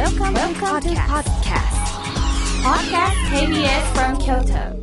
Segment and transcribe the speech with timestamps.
[0.00, 1.76] Welcome, Welcome to podcast.
[2.64, 4.74] Podcast KBS from Kyoto.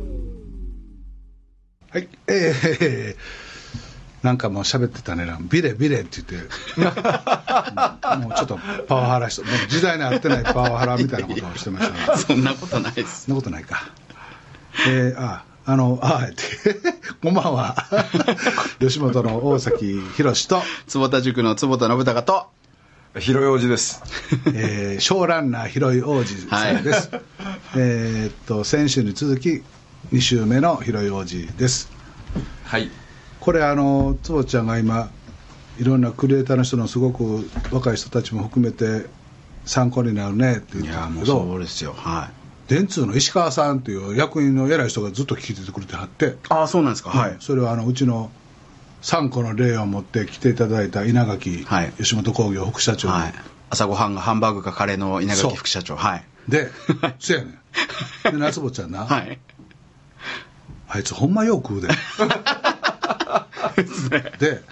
[1.90, 3.16] はい、えー、
[4.22, 6.80] なんかもう喋ってたねな、ビレビレって言って、う
[8.16, 13.26] んもうちょっとパワハラして、もう時代に合ってないパワハラみたいなことをしてましたが、そ そんなことないです。
[13.26, 13.88] んなことないか。
[14.86, 16.80] えー、あ、あの、あえて、
[17.24, 17.74] こんばんは。
[18.78, 22.46] 吉本の大崎宏と、坪田塾の坪田信孝と、
[23.20, 24.02] 広い王子です。
[24.54, 27.10] えー、ショーランナー広い王子さんです。
[27.76, 29.62] えーっと、先週に続き、
[30.12, 31.90] 2週目の広い王子です。
[32.64, 32.90] はい。
[33.40, 35.10] これあの坪ちゃんが今
[35.78, 39.06] いろんなクリエイターの人のすごく若い人たちも含めて
[39.64, 41.94] 参考になるねって言ってたけどですよ。
[41.96, 42.38] はい。
[42.68, 47.10] 電通の石川さんっていう役員の偉い人がずっと聞いててくれてはって、ああ、そうなんですか。
[47.10, 47.36] はい。
[47.40, 48.30] それはあのうちの
[49.02, 53.34] 3個の例を持って来ていただいた稲垣、はい吉本興業副社長、はい。
[53.70, 55.96] 朝ごはんがハンバーグかカレーの稲垣副社長。
[55.96, 56.24] はい。
[56.48, 56.70] で
[57.18, 57.50] そやね
[58.30, 59.38] んで夏坊ちゃんな、はい。
[60.88, 61.88] あいつほんまよう食うで
[64.38, 64.62] で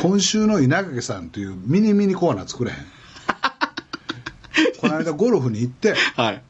[0.00, 2.76] 今週の稲垣さんというミニミニコーナー作れへん
[4.80, 6.42] この間ゴルフに行ってはい。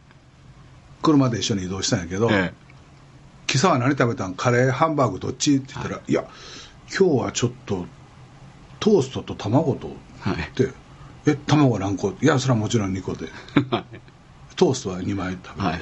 [1.02, 2.52] 車で一緒に移動したんやけど「え
[3.48, 4.34] 今朝は何食べたん？
[4.34, 6.24] カレーハンバーグどっち?」って言ったら「い、や
[6.98, 7.86] 今日はちょっと
[8.80, 9.88] トーストと卵と」
[10.20, 10.72] はいって
[11.26, 13.28] 「え卵何個?」いやそれはもちろん2個で
[13.70, 13.84] はい。
[14.56, 15.80] トーストは2枚食べて、はい。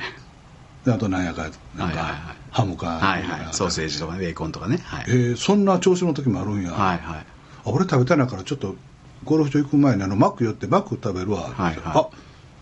[0.84, 3.48] であとなんやかなんかハムかはいはい。
[3.52, 4.78] ソーセージとかねベーコンとかね。
[4.84, 5.04] はい。
[5.08, 7.18] えーそんな調子の時もあるんや、はいはい。
[7.18, 7.24] あ
[7.64, 8.76] 俺食べたいなからちょっと
[9.24, 12.06] ゴルフ場行く前にあのマック寄ってマック食べるわ、はいはいあ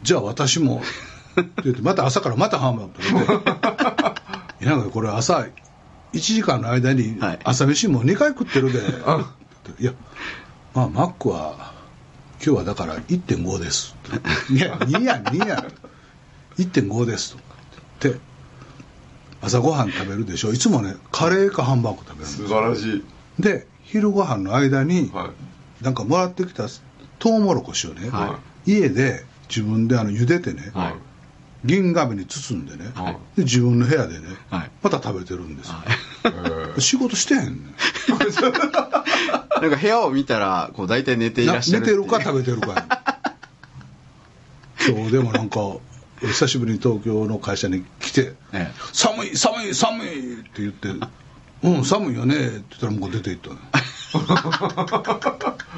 [0.02, 0.83] じゃあ私も
[1.40, 3.14] って言ってまた朝からまたハンバーグ食
[4.58, 5.46] べて なんかこれ朝
[6.12, 7.39] 1時間の間にはい。
[7.45, 9.92] 朝飯も2回食ってるで、って言っていや
[10.75, 11.75] まあマックは
[12.45, 13.95] 今日はだから1.5です。
[14.51, 15.64] いや2や2や
[16.56, 17.33] 1.5です。
[17.33, 17.42] とか
[17.98, 18.19] って
[19.41, 20.53] 朝ごはん食べるでしょ。
[20.53, 22.36] いつもねカレーかハンバーグ食べるんです。
[22.39, 23.05] 素晴らしい。
[23.39, 25.30] で昼ご飯の間に、は
[25.80, 25.85] い。
[25.85, 26.68] なんかもらってきた
[27.18, 30.95] トウモロコシをね、は家で自分であの茹でてね、はい。
[31.64, 33.13] 銀紙に包んでね、はい。
[33.36, 34.70] で自分の部屋でね、はい。
[34.83, 35.74] また食べてるんですよ、
[36.24, 37.74] えー 仕事してへんねん。
[39.61, 41.80] なんか部屋を見たら、こう大体寝ていらなっしゃる。
[41.80, 42.86] 寝てるか食べてるかや
[44.79, 45.61] そう でもなんか
[46.20, 50.89] 久しぶりに東京の会社に来てええ「寒い寒い寒い」って言って
[51.63, 53.57] 「うん寒いよね」って言ったらもう出て行ったの。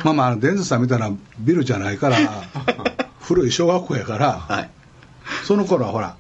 [0.05, 2.17] まあまあ電通さんみたいなビルじゃないから
[3.21, 4.71] 古い小学校やから、はい。
[5.45, 6.17] その頃はほら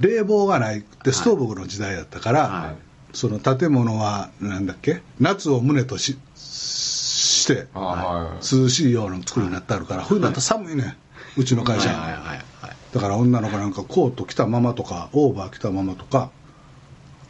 [0.00, 2.76] 冷房がないってストーブの時代だったから、はい。
[3.16, 5.00] その建物はなんだっけ？
[5.20, 8.54] 夏を胸とししてあはい。
[8.62, 10.96] 涼しいような作りになってあるから冬になったら寒いね。
[11.38, 11.88] うちの会社。
[12.92, 16.30] だから女の子なんかコート着たままとかオーバー着たままとか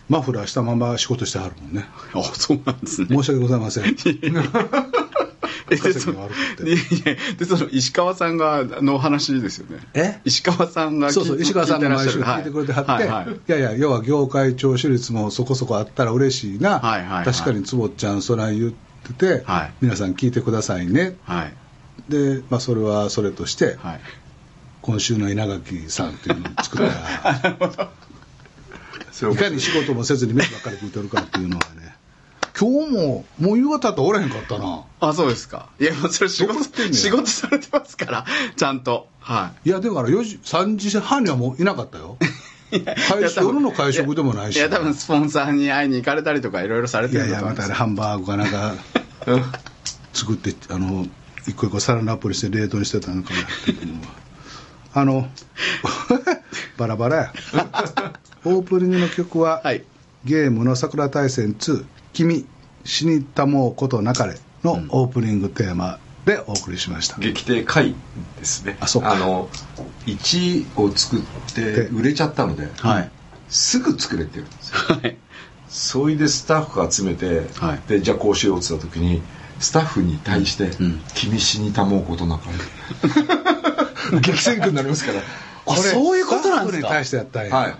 [0.08, 1.86] マフラーしたまま仕事してはるもんね。
[2.14, 3.08] あ、そうなんですね。
[3.08, 3.84] 申し訳ございません。
[3.84, 3.94] え
[5.68, 9.80] で稼そぎが悪くていやいやでその石川さんがの話ですよね。
[9.94, 10.20] え？
[10.24, 13.04] 石川さんがそうそう石川さんが毎週聞いてくれてはって、はい。
[13.04, 13.26] いはい。
[13.26, 17.24] はいやいや要は業界聴取率もそこそこあったら嬉しいな、はいはいはい。
[17.24, 19.72] 確かに坪ちゃんそない言ってて、はい。
[19.80, 21.16] 皆さん聞いてくださいね。
[21.24, 21.52] はい。
[22.08, 24.00] で、まあ、それはそれとして、はい。
[24.82, 27.90] 今週の稲垣さんっていうのを作ったら
[29.32, 31.85] いかに仕事もせずに飯ばっかり食うてるかっていうのがね
[32.58, 34.84] 今日ももう夕方っておらへんかったな。
[35.00, 35.68] あそうですか。
[35.78, 39.08] いやもうそれ仕事仕事されてますからちゃんと。
[39.20, 39.68] はい。
[39.68, 42.16] やだから4時3時半にはもういなかったよ。
[42.70, 44.56] 会食夜の会食でもないし。
[44.56, 48.74] いや多分スポンサーに会いに行かれたりとかいろいろされいてるやいやまたハンバーグかなんか
[50.14, 51.06] 作ってあの
[51.46, 53.40] 一個一個サランラップにして冷凍にしてたのかな
[54.94, 55.28] あの
[56.78, 57.32] バラバラや。
[58.46, 59.84] オープニングの曲は、はい。
[60.24, 61.84] ゲームの桜大戦2
[62.16, 62.46] 「君
[62.84, 67.94] 死にたもうことなかれ」のオープニングテーマでお送りしました、劇艇会
[68.38, 68.78] ですね。
[68.80, 69.48] あそうかの、
[70.06, 71.20] 1を作っ
[71.54, 73.10] て売れちゃったので、はい
[73.48, 74.76] すぐ作れって言うんですよ。
[74.96, 75.16] はい
[75.68, 79.20] それでスタッフが集めて、はいで、じゃあこうしようって言った時に、
[79.60, 82.44] スタッフに対して、ん君死にたもうことなか
[84.12, 84.18] れ。
[84.20, 85.20] 激戦区になりますから。
[85.66, 86.80] あそういうことなんですか？
[86.80, 87.76] スタッフに対してやったんや、はい。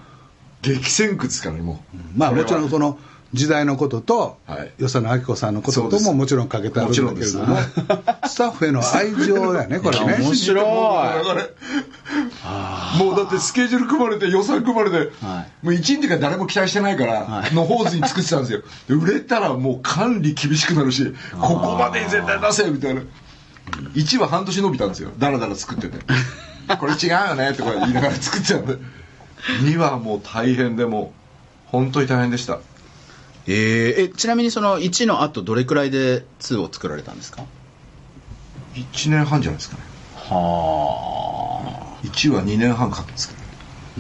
[0.63, 1.99] 激戦区ですからね、もう。
[2.19, 2.99] まあもちろんその
[3.37, 4.73] 時代のことと、はい。
[4.79, 7.57] 与謝野明子さんのこととももちろんかけてあるんだけれども
[8.27, 10.65] スタッフへの愛情だよねこれね面白い。
[12.99, 17.55] もうだってスケジュール組まれて予算組まれて、はもう1日が誰も期待してないから、はい。
[17.55, 18.63] のホーズに作ってたんですよ。
[18.89, 23.03] で売れたらもう管理厳しくなるしここまでに絶対出せみたいな。
[23.95, 25.11] 1は半年伸びたんですよ。
[25.19, 25.99] だらだら作ってて。
[26.79, 28.79] これ違うよねとか言いながら作ってたんで。
[29.65, 31.13] 2はもう大変でも
[31.69, 32.59] う本当に大変でした
[33.47, 34.05] えー。
[34.07, 37.45] えちなみにその1の後どれくらいで2を作られたんですか
[38.75, 39.83] ？1年半じゃないですかね。
[40.17, 43.41] は1は2年半かかったんですけど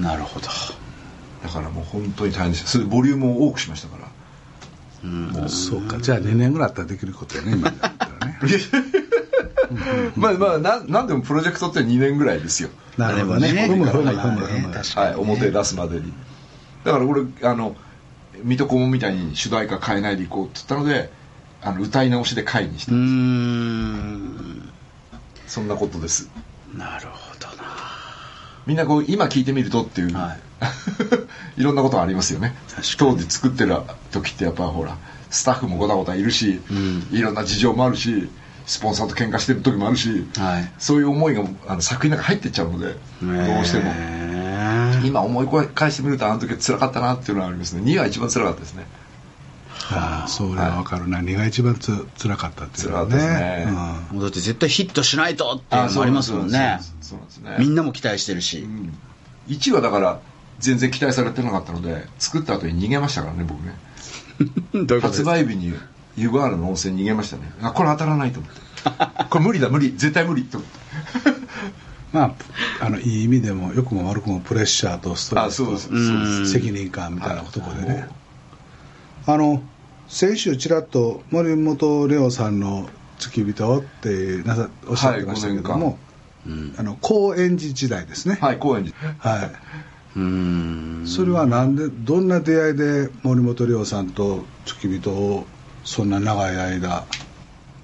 [0.08, 0.46] あなるほど。
[0.46, 2.68] だからもう本当に大変でした。
[2.68, 4.06] それでボリュームを多くしましたから。
[5.48, 5.98] そうか。
[5.98, 8.38] じゃあ2年ぐらいあったらできることやね今だったらね。
[10.16, 12.70] まあまあななんでもプロジェクトって2年ぐらいですよ。
[12.96, 13.52] なるほどね。
[14.98, 15.06] ね。
[15.06, 16.12] はい、表出すまでに。
[16.84, 17.76] だから俺あの
[18.44, 21.10] 水戸黄門みたいに主題歌変えないでいこうって言ったので
[21.62, 24.70] あの歌い直しで回にした、うーん。
[25.46, 26.30] そんなことです。
[26.74, 27.64] なるほどな。
[28.66, 30.40] みんなこう今聞いてみるとっていう、、はい。
[31.62, 32.54] ろんなことがありますよね。
[32.98, 33.76] 当時作ってる
[34.12, 34.96] 時ってやっぱほら
[35.30, 37.08] スタッフもごたごたいるし、うん。
[37.10, 38.28] いろんな事情もあるし
[38.66, 40.72] スポンサーと喧嘩してる時もあるし、はい。
[40.78, 43.92] そういう思いがあの作品の中に入ってっちゃうので、どうしても
[45.04, 47.82] 今思い返してみるとあの時は辛かったなっていうのはありますね。
[47.82, 48.86] 2が一番辛かったですね。
[49.90, 51.20] ああそれは分かるな。
[51.20, 53.32] 2が一番つ辛かったっていうのは辛かったで
[53.64, 53.72] すね。
[54.12, 56.80] もうだって絶対ヒットしないとっていうのもありますもんね。
[57.00, 58.98] そうなんですねみんなも期待してるし、うん。
[59.48, 60.20] 1はだから
[60.58, 63.76] 全然期待されてなかったので作った後に逃げましたからね僕ね。
[65.00, 65.32] 発か？
[65.32, 65.74] 売日に
[66.16, 67.52] 湯河原の温泉に逃げましたね。
[67.62, 68.66] あこれ当たらないと思って。
[69.30, 70.75] これ無理だ無理絶対無理と思って
[72.16, 72.34] ま
[72.80, 77.96] ああのいい意味でも良くも悪くもプレッシャーとストレスと責任感みたいなところではい。
[77.96, 78.08] ね
[79.26, 79.62] あの
[80.08, 85.98] 先週ちらっと森本レオさんの付き人ってなさおっしゃってましたけども、
[86.78, 88.38] あの高円寺時代ですね。
[88.40, 88.96] はい高円寺。
[89.18, 89.50] はい、
[90.16, 91.04] うーん。
[91.06, 95.44] それはなんでどんな出会いで森本レオさんと付き人を
[95.84, 97.04] そんな長い間？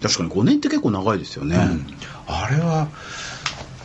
[0.01, 1.57] 確かに5年って結構長いですよね、
[2.27, 2.89] あれは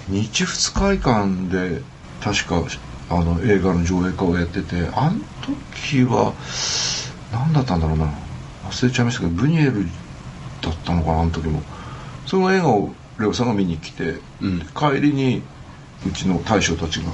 [0.09, 1.81] 日仏会館で
[2.21, 2.63] 確か
[3.09, 6.33] あの映画の上映会をやっててあの時は
[7.31, 8.12] 何だったんだろうな。
[8.69, 9.86] 忘れちゃいましたけどブニエル
[10.62, 11.62] だったのかなあの時も。
[12.25, 14.59] その映画をレオさんが見に来て、うん。
[14.75, 15.42] 帰りに
[16.06, 17.12] うちの大将たちが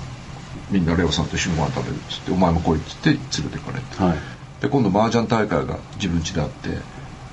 [0.72, 4.04] みんなレオさんと一緒にご飯食べるっつって「お前も来い」っつって連れてかれて。
[4.04, 4.18] はい。
[4.62, 6.70] で今度麻雀大会が自分家であって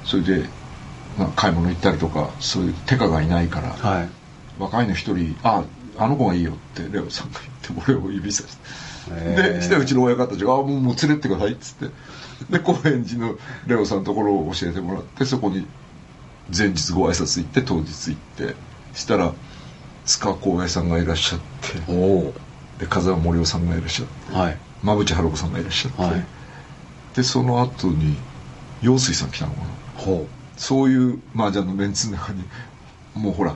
[0.05, 0.49] それで、
[1.17, 4.20] まあ、買い物行ったりとかそういう手下がいないから、はい
[4.61, 5.65] 若いの一人「あ
[5.99, 8.61] あの子がいいよ」ってレオさんが言って俺を指さして。
[9.11, 11.91] でしてうちの親方たちが「あもうもう連れてってください」っつって。
[12.51, 13.35] で高円寺の
[13.67, 15.67] レオさんのところを教えてもらってそこに
[16.57, 18.55] 前日ご挨拶行って当日行って。
[18.95, 19.33] したら
[20.05, 21.93] 塚公平さんがいらっしゃって。
[21.93, 22.35] おお
[22.79, 24.37] で風間森夫さんがいらっしゃって。
[24.37, 24.57] はい。
[24.83, 26.25] 馬淵春子さんがいらっしゃって、はい。
[27.15, 28.17] でその後に
[28.83, 29.67] 陽水さん来たのかな。
[29.97, 30.27] ほ
[30.57, 32.45] そういう麻雀のメンツの中に
[33.15, 33.55] もうほら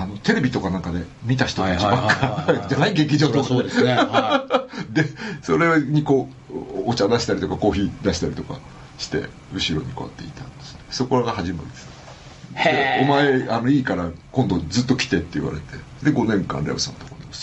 [0.00, 3.94] あのテレビとかなんかで見た人たちばっかじゃない劇場とかそうですね。
[3.94, 5.04] はで
[5.42, 6.54] それにこう
[6.86, 8.60] お茶出したりとかコーヒー出したりとか
[8.98, 10.80] して後ろにこうやっていたんですね。
[10.90, 11.88] そこが始まりです。
[12.54, 15.64] でお前あのいいから今度ずっと来てって言われて。
[16.02, 17.34] で5年間レオさんのところに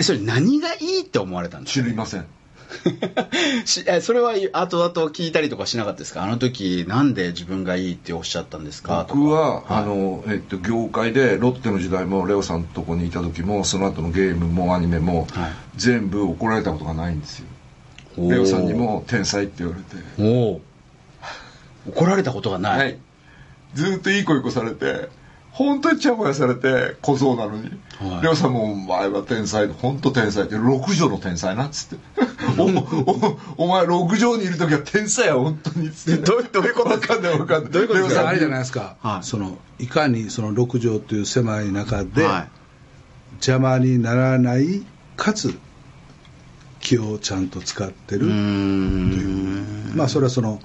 [0.00, 1.84] それ何がいいって思われたんですか？
[1.84, 2.26] 知りません
[3.64, 6.22] しえそれは後々聞いたりとかしなかったですか？
[6.22, 9.06] あの時なんで自分がいいっておっしゃったんですか？
[9.08, 9.72] 僕は、い。
[9.72, 15.52] あの、えっと、業界でロッテの時代もレオさんのとこにいた時もその後のゲームもアニメも、はい。
[15.76, 17.46] 全部怒られたことがないんですよ。
[18.30, 20.04] レオさんにも天才って言われて。
[20.18, 20.60] おお
[21.88, 22.98] 怒られたことがない、はい。
[23.74, 25.08] ずーっといい子いい子されて
[25.52, 28.36] 本当にちゃぼやされて小僧なのに、はい。
[28.36, 32.04] さんも「お前は天才本当天才」って6畳の天才なっつって。
[32.58, 36.22] おおお前6畳にいる時は天才や本当にっつって。
[36.22, 36.88] どうどういうこと？
[36.88, 37.72] 分かんない分かんない。
[37.72, 38.28] どういうこと？
[38.28, 39.24] あれじゃないですか、はい。
[39.24, 42.48] そのいかにその6畳という狭い中ではい。
[43.34, 44.82] 邪魔にならない
[45.16, 45.54] かつ
[46.80, 48.26] 気をちゃんと使ってる。
[48.26, 49.92] うーん。
[49.94, 50.60] まあそれはその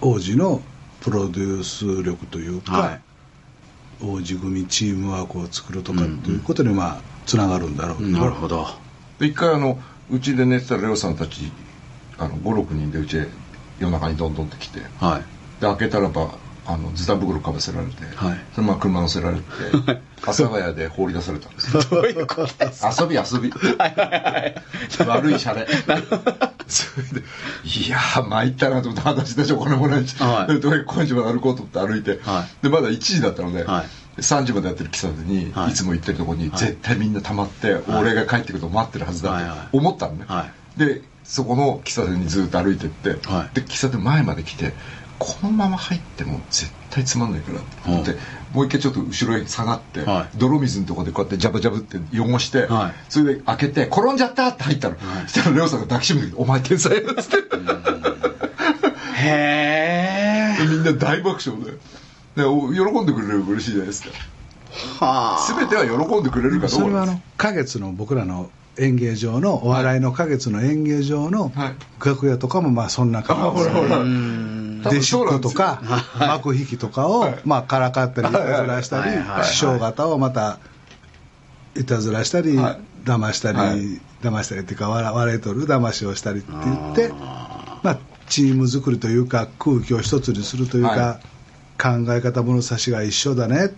[0.00, 0.62] 王子の
[1.02, 3.00] プロデュース力というか、はい
[4.00, 8.66] 王子組チームワークを作るとかっていうことにまあつながるんだろうけど、なるほど。
[9.18, 9.78] で一回あの
[10.10, 11.52] うちで寝てたらレオさんたち
[12.18, 13.28] あの56人でうちへ
[13.78, 14.80] 夜中にどんどんって来て。
[14.80, 15.24] ではい。
[15.60, 18.38] 開けたらばあのズタ袋かぶせられて、はい。
[18.54, 19.42] それまあ車乗せられて
[20.22, 21.82] 阿佐ヶ谷で放り出されたんですよ。
[21.90, 23.52] どういうことです遊び遊び。
[25.06, 25.66] 悪いシャレ。
[26.66, 27.26] それで
[27.64, 30.54] いやー参ったなと思って裸足でしょお金もないし、はい。
[30.54, 33.86] でとにかく高円寺まで歩こうと思って歩いて、はでまだ1時だったので、はい。
[34.20, 35.72] 3時までやってる喫茶店に、はい。
[35.72, 39.58] い、つも行ってるところに絶対みんな溜まって、俺が帰ってくるのを待ってるはずだはいはい。
[39.72, 40.14] と思ったの。
[40.14, 43.54] ね、はでそこの喫茶店にずっと歩いてって、はい。
[43.54, 44.72] で喫茶店前まで来て
[45.24, 48.18] このまま入っても絶対つまんないからって思って、うん。
[48.52, 50.38] もう一回ちょっと後ろへ下がって、はい。
[50.38, 52.92] 泥水のとこでこうやってジャブジャブって汚して、はい。
[53.08, 57.36] それで開けて転んじゃったって入ったの、そしたらレオさんが抱きしめて「お前天才だ」っつって。
[59.16, 61.72] へえみんな大爆笑で。
[62.36, 64.10] でお喜んでくれれば嬉しいじゃないですか。
[65.00, 65.54] はあ。
[65.56, 66.68] 全ては喜んでくれるかどうか。
[66.68, 71.74] それはあの花月の僕らの演芸場のお笑いの花月の演芸場のはい。
[72.04, 73.62] 楽屋とかもまあそんな感じ。
[73.62, 74.04] ですほらほら
[74.90, 76.28] 弟子っ子とかはい。
[76.28, 78.32] 幕引きとかをまあからかったりい。
[78.32, 79.44] たずらしたりはいはいはい。
[79.44, 80.58] 師匠方をまた
[81.76, 82.80] いたずらしたりはい。
[83.04, 84.00] 騙したりはい。
[84.22, 87.98] 騙したりっていうか笑笑いとる騙しをしたりって言ってまあ
[88.28, 91.20] チーム作りというか空気を一つにするというはか
[91.78, 93.68] 考え方物差しが一緒だねっ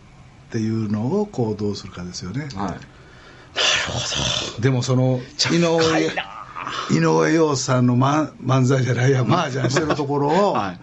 [0.51, 2.49] ていうのをこうどうするかですよね。
[2.55, 2.77] は
[4.59, 4.63] い。
[4.63, 5.21] でもその
[5.51, 5.81] 井上
[6.91, 10.81] 井上陽さんの、ま、漫才じゃないや麻雀してるところを、はい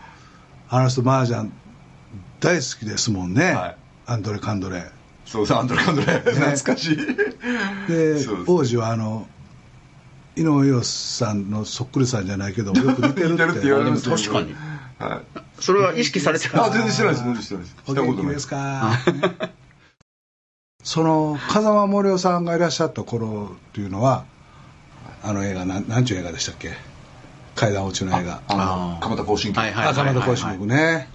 [0.70, 1.51] あの人麻雀
[2.39, 3.75] 大好きですもんね、はい。
[4.05, 4.84] アンドレ・カンドレ。
[5.25, 6.20] そうそうアンドレカンドレ。
[6.20, 6.98] 懐かしい。
[7.88, 8.15] で
[8.48, 9.27] 王子はあの
[10.36, 13.32] 井上陽さんのそっくりさんじゃないけどよく似てるって。
[13.32, 14.15] 似てるって言われますよ。
[14.17, 14.55] 確かに。
[15.00, 15.22] はい。
[15.60, 17.24] それは意識されてるあ全然してないです。
[17.24, 17.75] 全然してないです。
[17.88, 18.15] おしたことない。
[18.15, 19.00] 元気ですか
[20.84, 24.25] その風間森夫さんがいらっしゃった頃っていうのは
[25.24, 26.74] あの映画なんなんちゅう映画でしたっけ？
[27.63, 28.34] 階段落ちの映画。
[28.34, 29.00] ああのー。
[29.00, 29.60] 蒲田行進記。
[29.60, 31.08] はいはい赤間田講師僕ね。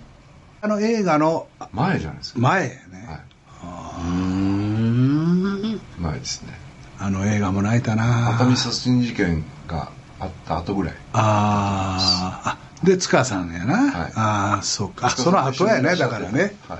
[0.61, 2.40] あの映画の前じゃないですか。
[2.40, 3.26] 前ね、
[3.61, 5.76] はうーん。
[5.76, 6.59] い前ですね。
[6.99, 8.31] あの映画も泣いたな。
[8.35, 10.95] 熱海殺人事件があった後ぐらい。
[11.12, 12.50] あー。
[12.50, 14.12] あで塚さんやな、はい。
[14.14, 15.09] ああそうか。
[15.09, 16.57] あその後やねだからね。
[16.69, 16.78] はい。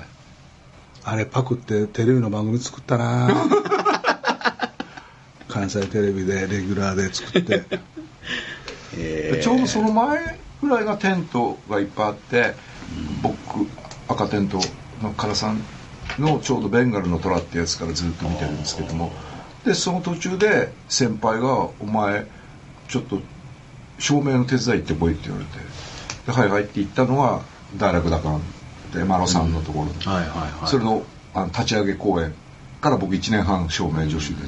[1.03, 3.29] あれパクってテレビの番組作ったな。
[5.47, 7.63] 関西テレビでレギュラーで作って
[8.95, 12.53] でちょうどその前ぐらいがテントがいっぱいあって、
[13.21, 13.37] 僕
[14.07, 14.59] 赤テント
[15.01, 15.61] の唐さん
[16.17, 19.11] のちょうどベンガルの虎ってやつからずっと見てるんですけども。
[19.65, 22.25] でその途中で先輩が「お前
[22.87, 23.19] ちょっと
[23.99, 25.59] 照明の手伝い行ってこい」って言われて
[26.25, 27.41] 「ではいはい」って言ったのが
[27.77, 28.29] 大楽だか
[28.93, 30.67] らでマロさんのところに、はいはいはい。
[30.69, 31.03] それの
[31.33, 32.33] あの立ち上げ公演
[32.81, 34.47] から僕1年半照明助手で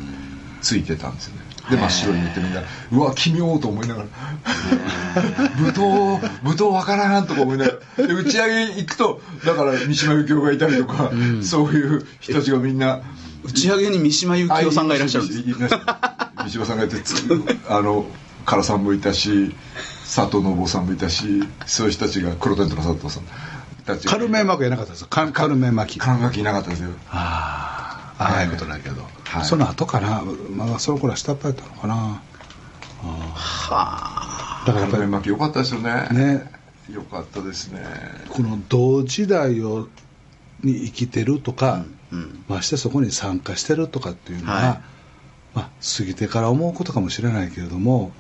[0.62, 4.08] ついてたんですよねで真っ白に塗ってみんな「うわ奇妙」と思いながら
[5.60, 8.08] 「舞踏舞踏わからん」とか思いながら。
[8.08, 13.02] で打ち上げ行くとだから三島由紀夫がいたりとか、そういう人たちがみんな
[13.44, 15.44] 打ち上げに三島由紀夫さんがいらっしゃるんです。
[16.44, 17.26] 三島さんがいてつ
[17.70, 18.06] あの
[18.46, 19.56] 唐さんもいたし
[20.14, 23.24] 佐藤信夫さんもいたしそういう人たちが黒テントの佐藤さん
[23.86, 24.12] たちが。
[24.12, 25.06] カルメン巻きやなかったです。
[25.06, 26.90] カカルメン巻きあ管楽器いなかったですよ。
[27.10, 27.81] ああ
[28.28, 29.46] あいうことだけど、はい。
[29.46, 30.24] その後かな
[30.56, 32.22] まだその頃は下っ端やったのかな。
[33.04, 36.08] はだからやっぱり管楽巻き良かったですよね。
[36.12, 36.52] ね。
[36.92, 37.84] 良かったですね。
[38.30, 39.88] この同時代を
[40.64, 42.44] に生きてるとか、うん。
[42.48, 44.82] ましてそこに参加してるとかっていうのは、はい。
[45.54, 48.14] まあ、過ぎてから思うことかもしれないけれども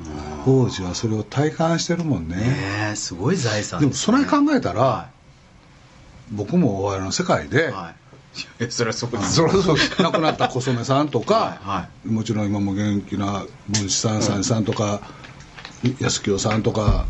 [0.46, 2.36] 王子はそれを体感してるもんね。
[2.36, 5.10] ねえすごい財産でもそれね考えたら、は
[6.31, 8.00] 僕もお笑いの世界で、いはい
[8.69, 15.01] それはそうですそれこそ亡くなった小染さんとか、はいはもちろん今も元気な文枝さんさんさんとか、
[16.00, 17.05] 安清さんとか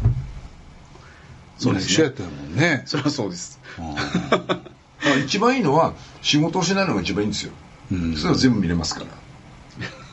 [1.62, 1.94] そうですね。
[1.94, 2.82] 一緒やったもんね。
[2.88, 3.60] それはそうです。
[3.78, 3.86] うん。
[3.86, 3.96] ま
[5.13, 7.51] あ一番いいのは仕事をしないのが一番いいんですよ、
[7.92, 8.16] うん。
[8.16, 9.04] それは全部見れますか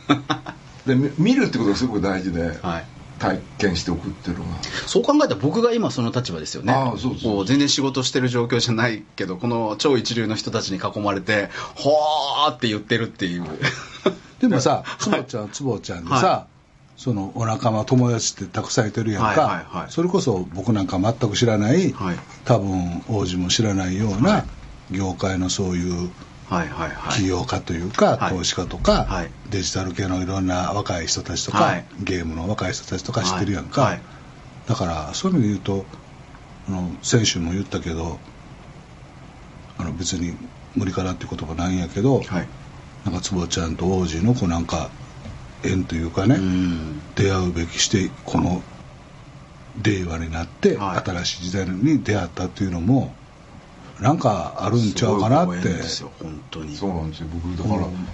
[0.09, 0.55] ら。
[0.87, 2.85] でみ見るってことがすごく大事で、はい
[3.19, 4.51] 体験しておくっていうのが
[4.87, 6.73] そう考えたら僕が今その立場ですよね。
[7.23, 13.45] こう全然仕事してる状況じゃないけどこの超一流の人たちに囲まれて「ほー」って言ってるっていう。
[14.41, 16.47] でもさ坪ちゃん坪ちゃんでさ、は
[16.97, 19.91] そのお仲間友達ってたくさんいてるやんか、はいはいはい。
[19.91, 22.17] それこそ僕なんか全く知らない、はい。
[22.45, 24.45] 多分王子も知らないような
[24.91, 26.28] 業界のそういうはいはいはい
[27.13, 28.35] 起業家というか、はい。
[28.35, 29.31] 投資家とか、はい。
[29.51, 31.85] デジタル系のいろんな若い人たちとか、はい。
[32.01, 33.99] ゲームの若い人たちとか知ってるやんか、
[34.67, 35.87] だからそういう意味で言うと
[36.69, 38.19] あの先週も言ったけど
[39.79, 40.37] あの別に
[40.77, 42.49] 無理かなっていう言葉ないんやけど、はい。
[43.05, 44.91] なんか坪ちゃんと王子のこうなんか
[45.65, 47.01] 縁というかね、うん。
[47.15, 48.63] 出会うべきしてこの
[49.83, 51.11] 令和になって、はい。
[51.11, 53.15] 新しい時代に出会ったっていうのも
[54.01, 55.69] なんかあるんちゃうかなって。
[56.21, 56.77] 本当に。
[56.77, 57.29] そうなんですよ。
[57.33, 58.09] 僕だから、うん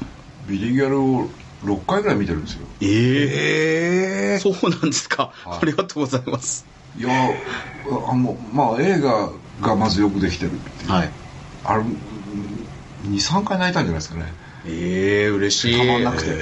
[0.47, 1.31] ビリギャルを
[1.63, 2.67] 6回ぐらい見てるんですよ。
[2.83, 5.59] ええええそうなんですか、はい。
[5.63, 6.67] ありがとうございます。
[6.97, 11.11] いやあのまあ映画がまずよくできてるっていう、はい。
[11.65, 11.85] あれ
[13.09, 14.27] 23回泣いたんじゃないですかね。
[14.67, 15.79] ええ嬉しい。
[15.79, 16.25] たまんなくて。
[16.29, 16.33] え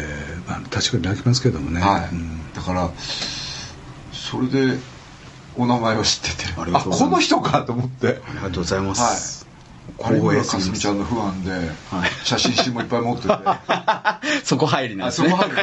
[0.44, 2.52] ーまあ、確かに泣きますけどもね、はい、うん。
[2.52, 2.90] だから
[4.12, 4.78] それで
[5.56, 6.52] お名前を知ってて。
[6.56, 8.21] あこの人かと思って。
[8.26, 9.47] ありがとうございます、
[9.99, 10.56] 有村架光栄す。
[10.56, 12.11] ぎます純ちゃんのファンで、はい。
[12.25, 13.35] 写真集もいっぱい持ってて。
[14.44, 15.30] そこ入りなんあですね。
[15.30, 15.56] そこ入る。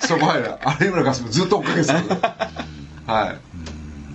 [0.00, 0.54] そこ入る。
[0.80, 1.94] 有村架純ずっと追っかけてた
[3.12, 3.38] はい。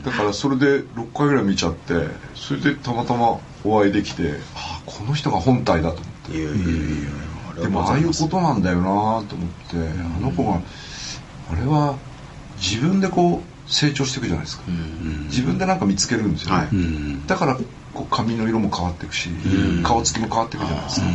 [0.05, 1.93] だからそれで6回ぐらい見ちゃって
[2.33, 6.37] それでたまたまお会いできてああこの人が本体だと思って。
[6.37, 6.57] いやいやい
[7.57, 10.59] やでもああいうことなんだよなと思ってあの子が
[11.51, 11.95] あれは
[12.57, 14.63] 自分でこう成長していくじゃないですか。
[14.67, 15.23] うん。
[15.27, 16.67] 自分でなんか見つけるんですよね、はい。
[16.71, 17.25] うん。
[17.25, 17.57] だから
[17.93, 19.81] こう髪の色も変わっていくし、ん。
[19.83, 21.07] 顔つきも変わっていくじゃないですか、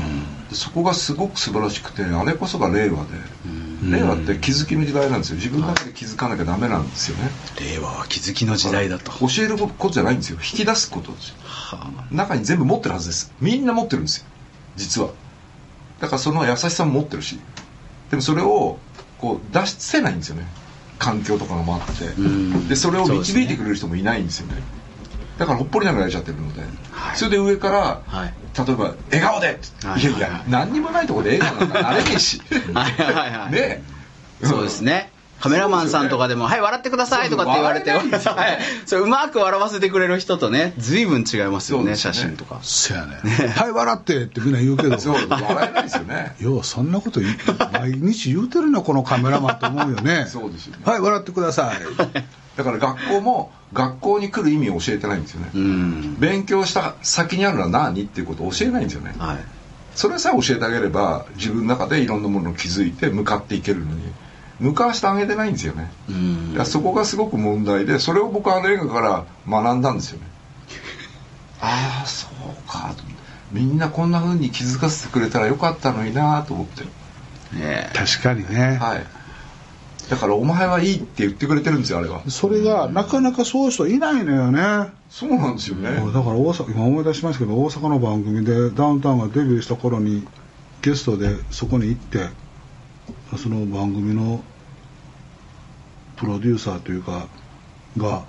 [0.50, 3.10] でそこがすごく素晴らしくてあれこそが令和で、
[3.90, 5.36] 令和って気づきの時代なんですよ。
[5.36, 9.12] 自分の中で気づかなきゃダメなんですよね、令和は気づきの時代だと。
[9.20, 10.36] 教えることじゃないんですよ。
[10.36, 11.34] 引き出すことですよ。
[11.44, 13.32] は中に全部持ってるはずです。
[13.40, 14.24] みんな持ってるんですよ。
[14.76, 15.10] 実は。
[16.00, 17.38] だからその優しさも持ってるし。
[18.10, 18.78] でもそれを
[19.18, 20.46] こう出せないんですよね
[20.98, 22.68] 環境とかがあってん。
[22.68, 24.62] でそれを導いてくれる人もいないんですよね。
[25.38, 26.60] だからほっぽりながらやっちゃってるので、
[26.90, 27.16] はい。
[27.16, 28.34] それで上から、はい。
[28.56, 30.02] 例えば「笑顔で!」はい。
[30.02, 32.40] いやいや何にもないところで笑顔なんかなれねえし。
[32.72, 32.92] はい。
[32.92, 33.30] はい。
[33.30, 33.52] はい。
[33.52, 33.82] ね。
[34.42, 35.10] そうですね
[35.40, 38.02] カメラマンさんとかでも「はい笑ってください」とかって言われてはい。
[38.86, 42.58] それうまく笑わせてくれる人とね随分違いますよね写真とか。
[42.62, 43.18] そやね。
[43.54, 44.98] はい笑ってってみんな言うけど。
[44.98, 45.14] そう。
[45.28, 46.34] 笑えないですよね。
[46.40, 47.20] ようそんなこと
[47.72, 50.26] 毎日言うてるなこのカメラマンと思うよね。
[50.28, 50.82] そうですよね。
[50.84, 51.76] はい笑ってください。
[52.56, 56.16] だから学校も学校に来る意味を教えてないんですよね、うん。
[56.18, 59.14] 勉強した先にあるのは何っていうことを教えないんですよね。
[59.18, 59.38] はい。
[59.94, 64.02] それさえ教えてあげれば自分の中でいろんなものを気づいて向かっていけるのに
[64.60, 65.90] 向かわしてあげてないんですよね。
[66.08, 66.48] うん。
[66.52, 70.26] だからそこがすごく問題でそれを僕はあの映画から学んだんですよね。
[71.60, 72.94] ああそうか。
[73.52, 76.84] みんなこんな風に気づかせてくれたらよかったのになと思って。
[77.56, 79.06] ね確かにね、はい。
[80.10, 82.22] だからお前はいいって言ってくれてるんですよあれは。
[82.28, 84.90] それがなかなかそういう人いないのよね。
[85.10, 85.90] そうなんですよね。
[85.90, 90.26] だから大阪今思い出しましたけど大阪の番組でダウンタウンがデビューした頃に
[90.82, 92.28] ゲストでそこに行って
[93.36, 94.42] その番組の
[96.16, 97.26] プロデューサーというか
[97.98, 98.22] が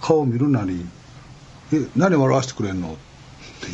[0.00, 0.84] 顔を見るなり
[1.72, 2.98] 「え何笑わせてくれんの?」って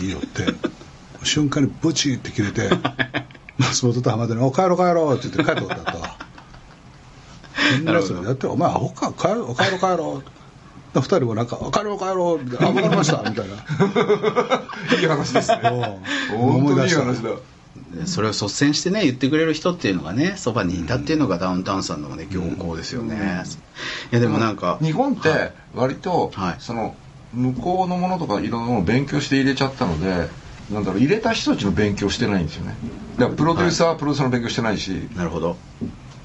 [0.00, 0.46] 言いよって
[1.24, 2.70] 瞬間にブチって切れて
[3.58, 5.98] 松本と浜田に「お帰ろう帰ろう」って言って帰っておったと。
[7.78, 10.22] みんなそれやってるお前アホか帰ろう帰ろう帰ろ
[10.94, 13.54] う二人もなんか「帰ろう帰ろう」みたいな「あ分かりました」みたいな。
[14.98, 15.60] いい話ですね。
[16.32, 17.30] うん本当にいいした話だ。
[17.30, 17.36] で
[18.06, 23.44] それを率先してね言ってくれる人っていうのがねそばにいたっていうのがダウンタウンさんのね強行ですよね、
[24.10, 26.56] いやでもなんか日本って割と、はい。
[26.58, 26.94] その
[27.32, 30.28] 向こうのものとかいろんなものを勉強して入れちゃったので
[30.70, 32.76] なんだろう入れた人たちの勉強してないんですよね。
[33.16, 35.56] だからプロデューサーはプロデューサーの勉強してないし、なるほど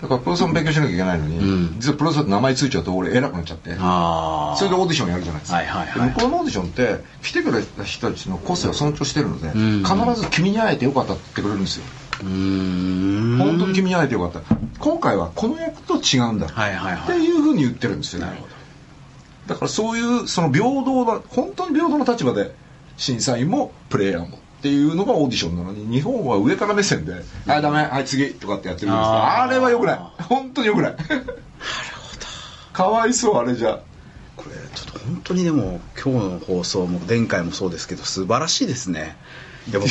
[0.01, 1.75] だからプロデューサーも勉強しなきゃいけないのに、うん。
[1.79, 6.10] 実はプロデューサーって名前ついちゃうと俺偉くなっちゃってそれでオーディションやるじゃないですか、はいはいはい。
[6.10, 9.83] で向こうのオーディションって来てくれた人たちの個性を尊重してるので、ん。
[9.83, 11.86] 必ず君に会えてよかったって言ってくれるんですよ、
[12.19, 14.55] 本当に君に会えてよかった。
[14.79, 17.17] 今回はこの役と違うんだ、はいはいはい。
[17.17, 18.19] っていうふうに言ってるんですよ。
[18.19, 18.57] ねなるほど。
[19.47, 22.53] だからそういうその平等な本当に平等な立場で
[22.97, 27.13] 審査員もプレイヤーもっていうのがオーディションなのに日本は上から目線で
[27.47, 29.43] 「はいダメはい次」とかってやってるんですあー。
[29.43, 29.99] あれはよくない。
[30.23, 30.91] 本当によくない。
[30.91, 31.25] なるほど。
[32.73, 33.80] かわいそうあれじゃ。
[34.36, 39.15] これちょっと本当にでも今日の放送も前回もそうですけど素晴らしいですね。
[39.69, 39.89] いや僕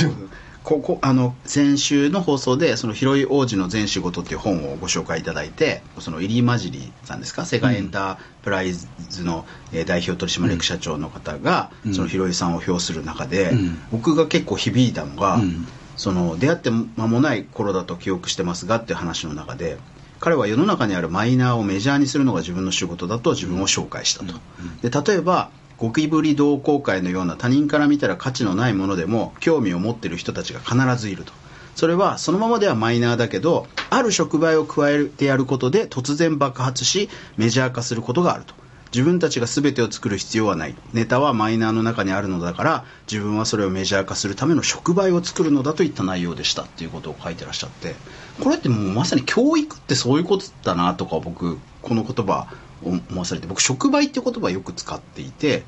[0.67, 7.47] ここあの先週の放送で「その広い王子の全仕事」っていう本をご紹介いただいてその入井混じりさんですか？
[7.47, 11.95] 世界エンタープライズの、えー代表取締役社長の方が、うん。
[11.95, 13.79] その広井さんを評する中で、うん。
[13.93, 15.69] 僕が結構響いたのが、うん。
[15.97, 19.79] その出会って間もない頃だと記憶してますがっていう話の中で
[20.19, 24.35] 彼は世の中にあるマイナーをメジャーにするのが自分の仕事だと自分を紹介したと、
[24.83, 31.33] で例えばゴキブリ同好会のような他人から見たら価値のないものでも興味を持っている人たちが必ずいると。
[31.75, 38.55] それはそのままではマイナーだけどある触媒を加えてやることで突然爆発しメジャー化することがあると。
[38.93, 40.75] 自分たちが全てを作る必要はない。
[40.95, 46.63] ネタはマイナーの中にあるのだから自分はそれをメジャー化するための触媒を作るのだといった内容でした。
[46.63, 47.95] っていうことを書いてらっしゃって。
[48.43, 52.49] これってもうまさに教育ってそういうことだなとか僕この言葉
[52.83, 55.65] 思わされて僕触媒っていう言葉をよく使っていて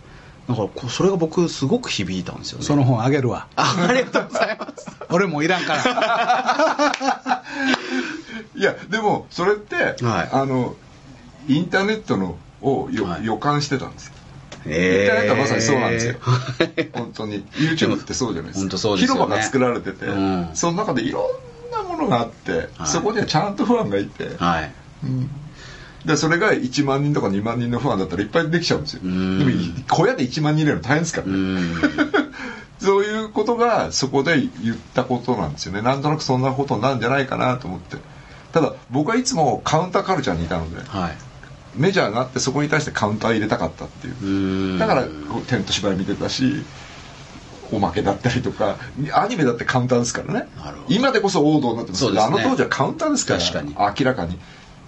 [0.49, 2.65] だからこうそれが僕すごく響いたんですよね。
[2.65, 3.49] その本あげるわ。
[3.57, 4.87] あありがとうございます。
[5.11, 7.43] 俺もういらんから。
[8.57, 10.29] いやでもそれって、はい。
[10.33, 10.75] あの
[11.49, 13.27] インターネットのをよ、はい。
[13.27, 14.13] 予感してたんですよ。
[14.65, 16.15] インえターネットはまさにそうなんですよ。
[16.61, 17.45] え ー本当に。
[17.53, 18.71] YouTube ってそうじゃないですか。
[18.71, 19.01] ですよね。
[19.03, 20.51] 広場が作られてて、うん。
[20.55, 22.87] その中でいろんなものがあって、はい。
[22.87, 24.73] そこにはちゃんとファンがいて、はい。
[25.05, 25.31] うん
[26.05, 29.01] でそれが1万人とか2万人のファンだったらいっぱいできちゃうんですよ。
[29.03, 29.39] でん。
[29.41, 29.45] も
[29.91, 31.75] 小屋で1万人入れるの大変ですからうね、ん。
[32.81, 35.83] そういうことがそこで言ったことなんですよね。
[35.83, 37.97] なんとなくそんなことになるんじゃないかなと思って。
[38.53, 41.17] ただ僕はいつもカウンターカルチャーにいたのではい。
[41.75, 44.15] メジャーがあってそこに対してカウンター入れたかったっていう。
[44.23, 44.27] う
[44.77, 44.79] ん。
[44.79, 45.05] だから
[45.49, 46.65] テント芝居見てたし
[47.71, 48.77] おまけだったりとか
[49.13, 50.49] アニメだってカウンターですからね。
[50.89, 52.23] 今でこそ王道になってますけど、ね。
[52.23, 53.75] あの当時はカウンターですから確かに。
[53.77, 54.39] 明らかに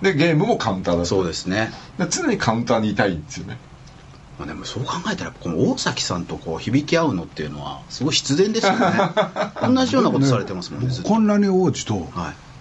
[0.02, 1.72] でゲームもカウンターだったそうですね。
[1.98, 3.58] で常にカウンターにいたいんですよね。
[4.38, 8.78] まあでもそう考えたらこの大崎さんとこう響き合うのっていうのはすごい必然ですよね。
[9.62, 12.06] 同じようなことされてますもんねずっと僕こんなに王子と、はい。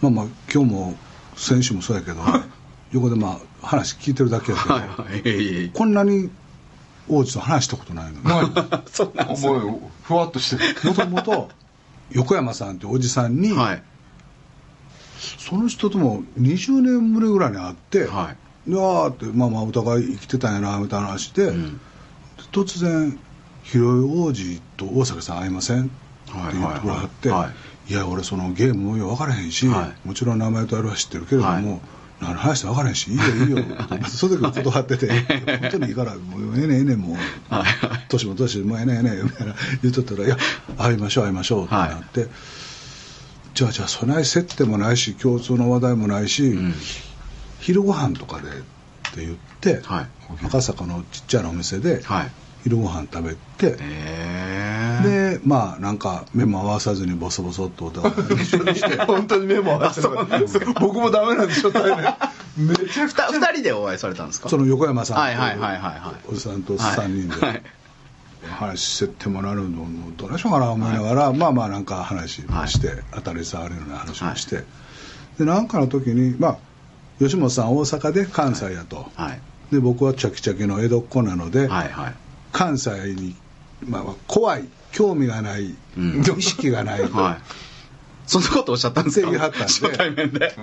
[0.02, 0.96] まあまあ今日も
[1.36, 2.18] 先週もそうやけど、
[2.92, 6.30] 横でまあ話聞いてるだけやけど、はいこんなに
[7.08, 8.54] 王子と話したことないのに。
[8.92, 10.90] そうなんですもうふわっとしてる。
[10.90, 11.50] もともと
[12.12, 13.84] 横山さんっておじさんに、はい
[15.38, 18.32] その人とも20年ぶりぐらいに会って、は
[18.68, 18.70] い。
[18.70, 21.80] であーってまあまあお互い生きてたんやなみたいな話で、ん。
[22.52, 23.20] 突然
[23.64, 25.92] 「広い王子と大阪さん会いません?」って
[26.54, 27.40] 言ってもらって「はい。
[27.40, 27.56] はいはい
[27.90, 30.08] いや俺そのゲームもよう分からへんし、はい。
[30.08, 31.82] もちろん名前とあれは知ってるけれども、はい。
[32.22, 33.58] 何の話して分からへんしいいよいいよ、
[34.08, 35.08] その時は断ってて
[35.60, 37.18] 「本当にいいからもうええねんええねんもう
[38.10, 40.38] 年も年もうええねんええねん」みたいな言っとったら「いや
[40.78, 42.28] 会いましょう会いましょう」ってなって。
[43.60, 46.74] じゃあじゃあそない接点もないし共通の話題もないし、ん。
[47.60, 48.52] 昼ご飯とかでっ
[49.14, 50.46] て言って、はい。
[50.46, 52.32] 赤坂のちっちゃなお店ではい。
[52.64, 53.72] 昼ご飯食べて、
[55.04, 58.96] でまあなんか目も合わさずにボソボソっとお互い一緒にして。
[59.04, 60.08] 本当に目も合わせて
[60.80, 62.66] 僕もダメなんでしょ大変。
[62.66, 64.48] めちゃくちゃ二人でお会いされたんですか？
[64.48, 66.30] その横山さんとはいはいはいはいはい。
[66.30, 67.64] おじさんと3人で、はい
[68.48, 74.64] 話してってもらうのもどうでしょうかな思いながら、まあまあなんか話もして、当たり障りのない話もして、
[75.38, 76.58] でなんかの時にまあ
[77.20, 79.42] 吉本さん大阪で関西やと、はい。
[79.72, 82.14] で僕はチャキチャキの江戸っ子なので、はいはい。
[82.52, 83.36] 関西に、
[83.88, 86.22] まあ、怖い興味がない、うん。
[86.38, 87.44] 意識がない、 はい。
[88.26, 89.28] そんなことおっしゃったんですか？
[89.28, 89.66] 言い張ったんで。
[89.68, 90.56] 初対面で、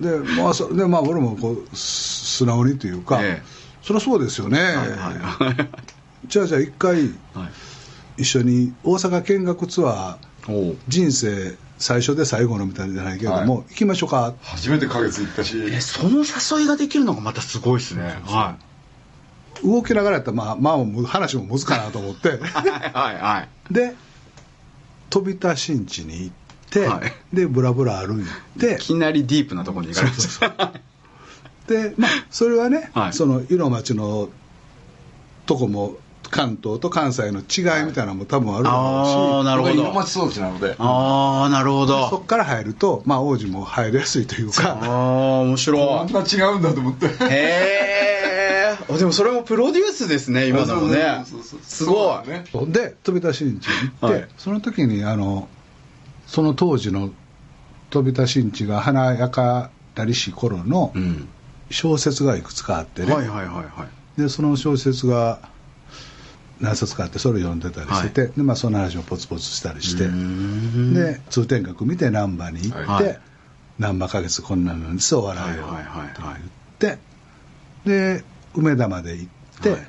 [0.00, 3.51] でまあそでまあ俺もこうす素直にというか、ええ
[3.82, 5.92] そりゃそうですよね、はいはい
[6.26, 7.08] じゃあじゃあ一回はい。
[8.16, 14.34] 一緒に大阪見学ツアー人生最初で最後のみたいじゃないけれども、は行きましょうか。
[14.42, 15.58] 初めて花月行ったし。
[15.58, 18.20] えその誘いができるのがまたすごいですね。
[18.24, 18.56] は
[19.64, 22.28] 動きながらやったらまあ、まあ、話もむずかなと思って。
[22.28, 23.74] い はいはいはい。
[23.74, 23.94] で
[25.10, 26.34] 飛田新地に行っ
[26.70, 27.12] て、はい。
[27.32, 28.74] でブラブラ歩いて。
[28.74, 30.72] いきなりディープなところに行かれました
[31.66, 33.12] でまあそれはね、はい。
[33.12, 34.28] その色町の
[35.46, 35.96] とこも
[36.30, 39.92] 関東と関西の違いみたいなのも多分あるだろうし、ああなるほど。
[39.92, 40.74] 室町育ちなので。
[40.78, 44.78] ああなるほそどこから入ると、まあ、王子も入りやすいというあか。
[44.82, 44.88] あ
[45.42, 47.06] 面こ白んな違うんだと思って。
[47.06, 51.22] いへえでもそれもプロデュースですね今のもね。
[51.26, 52.28] そうそうそうすごい。
[52.28, 54.28] ねで飛田新地に行って、はい。
[54.38, 55.48] その時にあの
[56.26, 57.10] その当時の
[57.90, 61.28] 飛田新地が華やかなりし頃のうん
[61.72, 64.20] 小説がいくつかあってね、はいはいはいはい。
[64.20, 65.40] でその小説が
[66.60, 73.20] 何冊かあってそれを読んでたりしてて、でまあ、その話もポツポツしたりしてで通天閣見て難波に行って、はい。
[73.78, 75.52] 難波花月こんなのですお笑いを。
[75.52, 75.88] ってはいはいはい。
[75.88, 76.40] はい
[76.80, 76.98] 言って
[77.84, 79.86] で梅田まで行って、はい。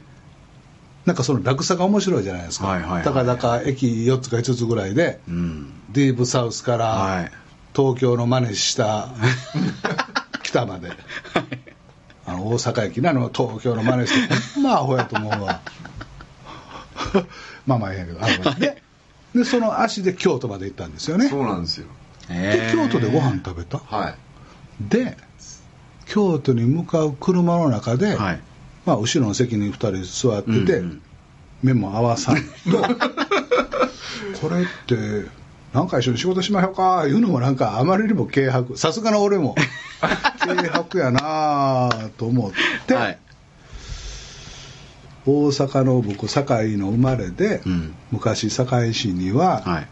[1.05, 5.73] なんかその落差が面白いじゃないですか、はいはいはいたかだか駅4つか5つぐらいで、うん。
[5.91, 7.31] ディープサウスからはい。
[7.75, 9.09] 東京の真似した
[10.43, 10.91] 北まで、
[12.25, 15.61] あの大阪駅なの東京の真似してほんまアホやと思うわ。
[17.65, 18.81] まあまあええやけどあので
[19.35, 21.27] でその足で京都まで行ったんですよね。
[21.29, 21.87] そうなんですよ。
[22.29, 23.79] で京都でご飯食べた？
[23.79, 24.15] はい。
[24.81, 25.17] で
[26.05, 28.39] 京都に向かう車の中で、はい。
[28.85, 31.01] まあ、後ろの席に2人座ってて、うんうん。
[31.63, 32.41] 目も合わさんと。
[34.41, 35.25] これって
[35.73, 37.05] なんか一緒に仕事しましょうか？
[37.07, 38.77] いうのもなんかあまりにも軽薄。
[38.77, 39.55] さすがの俺も
[40.39, 42.51] 軽薄やなと思っ
[42.85, 43.17] て、はい。
[45.25, 47.93] 大阪の僕堺の生まれで、うん。
[48.11, 49.87] 昔堺市には、はい。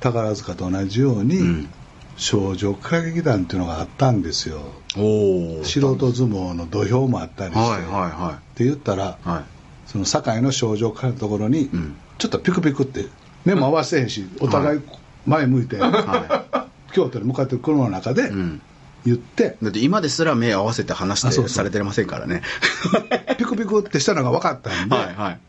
[0.00, 1.68] 宝塚と同じように、うん。
[2.16, 4.60] 少女歌劇団っていうのがあったんですよ。
[4.92, 9.28] 素人相撲の土俵もあったりして、はいはって言ったらいはい。
[9.28, 9.44] はい
[9.86, 11.96] その堺の少女歌のところに、うん。
[12.18, 13.06] ちょっとピクピクって
[13.44, 14.80] 目も合わせへんし、お互い
[15.26, 18.62] 前向いて、は 京都に向かってる車の中でいうん
[19.04, 21.48] 言って、だって今ですら目合わせて話あそうそう。
[21.48, 22.42] してされてませんからね。
[23.38, 25.40] ピクピクってしたのが分かったんで、はいはい。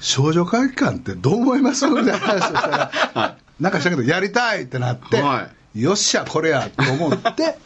[0.00, 1.86] 少女歌劇館ってどう思います？
[1.86, 7.58] みたいな話をしたら、 はなんかしたけどやりたいってなって、はよっしゃこれやと思って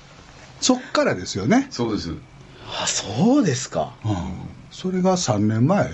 [0.60, 2.14] そっからですよね、そうです。
[2.82, 3.94] あそうですか。
[4.04, 4.14] うん、
[4.70, 5.90] それが3年前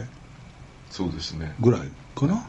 [0.90, 1.54] そうですね。
[1.60, 1.82] ぐらい
[2.14, 2.46] かな。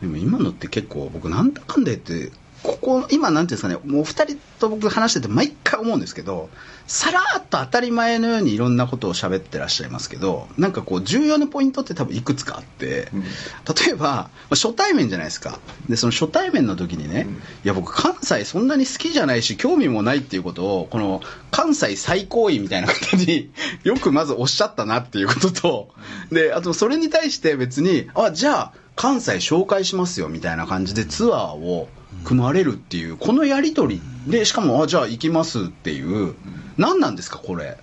[0.00, 6.48] でも今のって結構僕なんだかんだ言ってここ今なんていうんですかねもう二人と僕話してて毎回思うんですけど
[6.88, 13.22] さらっと当たり前のようにいろんなことを喋ってらっしゃいますけどなんかこう重要なポイントって多分いくつかあって、うん。
[13.22, 15.60] 例えばまあ初対面じゃないですか。
[15.88, 17.34] でその初対面の時にね、うん。
[17.34, 23.50] いや僕関西そんなに好きじゃないし興味もないっていうことをこの関西最高位みたいな方に
[23.84, 25.88] よくまずおっしゃったなっていうことと
[26.32, 31.88] であとそれに対して別にあじゃあ関西紹介しますよみたいな感じでツアーを
[32.24, 36.34] 組まれるっていうこのやり取りでしかもあじゃあ行きますっていう
[36.76, 37.76] 何なんですかこれ？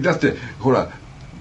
[0.00, 0.88] だってほら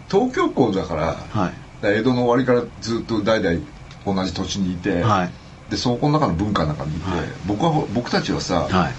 [0.09, 1.53] 東京港だからはい。
[1.83, 3.59] 江戸の終わりからずっと代々
[4.05, 5.31] 同じ土地にいて、はい。
[5.71, 7.27] でそこの中の文化の中にいて、はい。
[7.47, 8.93] 僕は僕たちはさ、はい。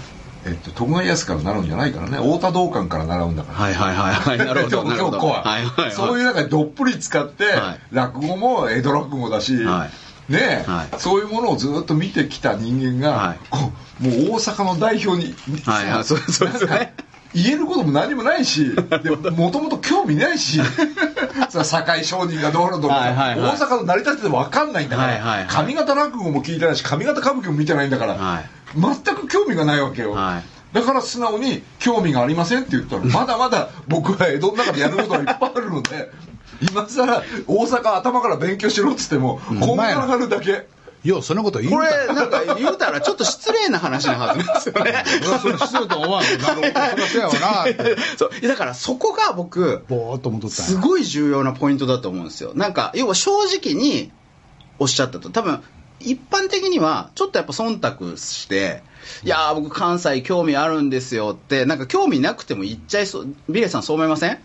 [0.45, 4.37] えっと、徳川家康から習うんじゃないからね太田道館から習うんだから、はいはいはいはい。
[4.37, 5.19] なるほど なるほど。
[5.19, 5.91] 東京港は、はいはいはい。
[5.93, 7.79] そういう中でどっぷり使って、はい。
[7.91, 9.87] 落語も江戸落語だし、は
[10.29, 10.99] ねえ、はい。
[10.99, 13.37] そういうものをずっと見てきた人間が、はい。
[13.49, 16.49] こうもう大阪の代表に、はいはいそうそう。
[17.33, 20.61] 言えることも何もないし でもともと興味ないし
[21.49, 23.39] さ堺商人がどうのどうの、はいはいはい。
[23.39, 25.65] 大阪の成り立ってて分かんないんだから、はいはいはい。
[25.65, 28.49] 上方落語も聞いてないし上方歌舞伎も見てないんだから、はい。
[28.75, 30.43] 全く興味がないわけよ、はい。
[30.73, 36.11] だから素直に興味がありませんって言ったらまだまだ僕は江戸の中でやることがいっぱいあるので
[36.69, 40.67] 今更大阪頭から勉強しろっつってもこんがらがるだけ。
[41.03, 45.03] ようそんなこと言うこたれなんか言うたらちょっと失礼な話なはずなんですよね。
[45.41, 47.41] それ失礼と思わんなるほどそりゃそう。
[47.41, 47.65] やわ
[48.41, 52.53] なだからそこが僕ぼーっと思ったすごい重要なポイントだと思うんですよ。
[52.55, 54.13] なんか要は正直に
[54.79, 55.29] おっしゃったと。
[55.29, 55.61] 多分
[55.99, 58.81] 一般的にはちょっとやっぱ忖度して
[59.25, 63.27] いやー僕関西興味あるんですよってなんか興味なくても言っちゃいそう。
[63.49, 64.39] ビレーさんそう思いません？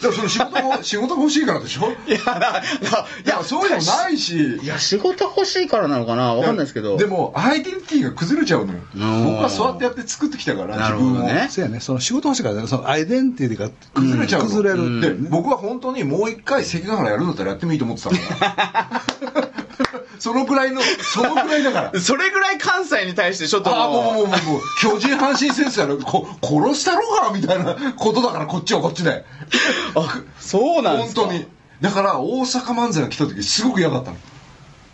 [0.00, 1.88] でもその仕事も 仕事が欲しいからでしょ？
[2.06, 4.58] いやいやそういうのないし。
[4.62, 6.34] いや仕事欲しいからなのかな？
[6.34, 6.96] わかんないですけど。
[6.98, 8.78] でもアイデンティティが崩れちゃうのよ。
[8.96, 11.18] ん僕はそうやってやって作ってきたからなるほどね。
[11.20, 11.48] 自分を。
[11.50, 11.80] そうやね。
[11.80, 14.48] その仕事欲しいからねそのアイデンティティが崩れちゃうの。
[14.48, 19.02] 崩れるってで僕は本当にもう一回関ヶ原やるんだったらやってもいいと思ってたか
[19.40, 19.45] ら
[20.18, 21.92] そのくらいのそのくらいだから。
[22.00, 29.24] それぐらい関西に対してちょっとああもうももううもうもう巨人阪神戦争やるこ殺したろうがみたいなことだからこっちはこっちで。
[29.94, 31.22] あそうなんですか。
[31.22, 31.46] 本当に。
[31.80, 34.16] だから大阪漫才が来た時すごく嫌だったの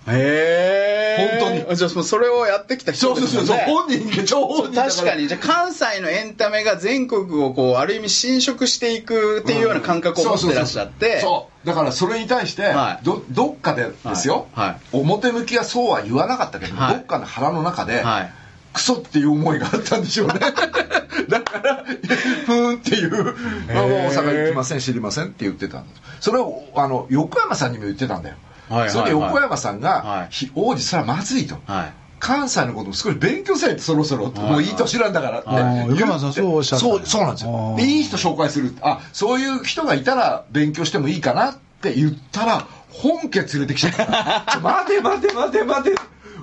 [0.09, 1.77] へえ本当に。
[1.77, 5.29] じゃあそれをやってきた人そうそうそうそう、本人が超本人確かに。
[5.29, 11.21] じゃあ関西のエンタメが全国をこうある意味侵食していくっていうような感覚を持ってらっしゃって、そう。
[11.21, 11.67] そうそうそう。
[11.67, 13.05] だからそれに対して、はい。
[13.05, 14.69] どどっかでですよ、はい。
[14.69, 14.81] はい。
[14.93, 16.95] 表向きはそうは言わなかったけど、はい。
[16.95, 18.33] どっかの腹の中で、はい。
[18.73, 20.35] クソっていう思いがあったんでしょうね。
[21.29, 23.29] だからふーんっていう
[23.71, 26.01] 「あ大阪行きません知りません」って言ってたんです。
[26.21, 28.37] それをあの横山さんにも言ってたんだよ、
[28.77, 28.91] はいはいはい。
[28.91, 31.57] それで横山さんがはい「ひ王子それはまずい」と。
[31.67, 31.93] はい。
[32.19, 38.77] 関西のことも少し勉強せえってそろそろもういい年なんだからって横山さんそうおっしゃったそうそうなんですあよいい人紹介する。
[38.81, 44.61] あそういう人がいたら勉強してもいいかなって言ったら本家連れてきちゃった。
[44.63, 45.97] 待て待て待て待て。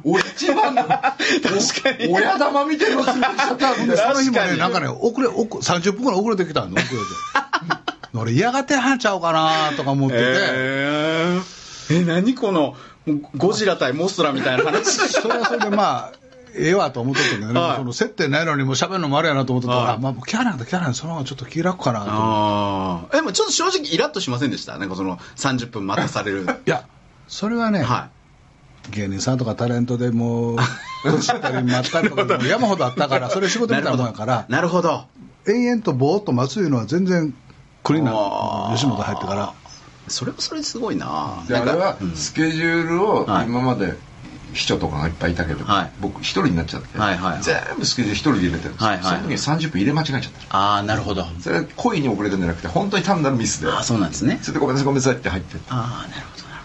[0.04, 2.14] 俺一番の確かに。
[2.14, 6.90] 親玉みたいなの連れてきちゃったんででその日もねなんかね遅れ遅30分ぐらい遅れてきたの遅れて。
[8.14, 11.59] 俺嫌がってはんちゃうかなとか思ってて、えー、
[11.90, 12.76] え何この
[13.38, 14.98] ゴジラ対モスラみたいな話。
[15.10, 16.12] それはそれでまあ
[16.56, 17.76] ええわと思っとったけどね、はい。
[17.78, 19.78] その接点ないのにもう喋るのもあれやなと思っとった。
[19.78, 20.00] ら、はい。
[20.00, 22.06] まあ、もうキャラなんだキャラなそのままちょっと気楽かなと。
[22.12, 24.78] 思ってでもちょっと正直イラッとしませんでした？
[24.78, 26.44] なんかその30分待たされる。
[26.66, 26.86] いや
[27.28, 28.10] それはね、は
[28.90, 30.58] 芸人さんとかタレントでもう
[31.04, 34.46] 年ったり待ったりとか 山ほどあったからそれ仕い事みたいなもんやから。
[34.50, 35.06] なるほど。
[35.48, 37.34] 延々とぼーっと待ついうのは全然
[37.84, 38.74] クリーンなあー。
[38.74, 39.54] 吉本入ってから
[40.10, 41.44] それはそれですごいな。
[41.48, 42.16] であれはうん。
[42.16, 43.46] スケジュールをはい。
[43.46, 43.96] 今まで
[44.54, 45.92] 秘書とかがいっぱいいたけど、はい。
[46.00, 47.44] 僕一人になっちゃって、はいはいはい。
[47.44, 49.04] 全部スケジュール一人で入れてるんですよ、はいはい。
[49.04, 50.58] その時に30分入れ間違えちゃった。
[50.58, 51.26] ああなるほど。
[51.40, 53.72] それは故意に遅れてるんじゃなくて本当に単なるミスで。
[53.72, 54.40] ああそうなんですね。
[54.42, 56.60] それでごめんなさいごめんなさいって入ってるああなるほどなる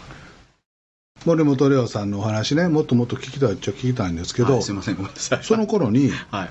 [1.24, 5.40] 森本レオさんのお話ねもっともっと聞きたいっちゃ聞きたいんですけど、ほどはいすいませんごめんなさい。
[5.42, 6.50] その頃にはい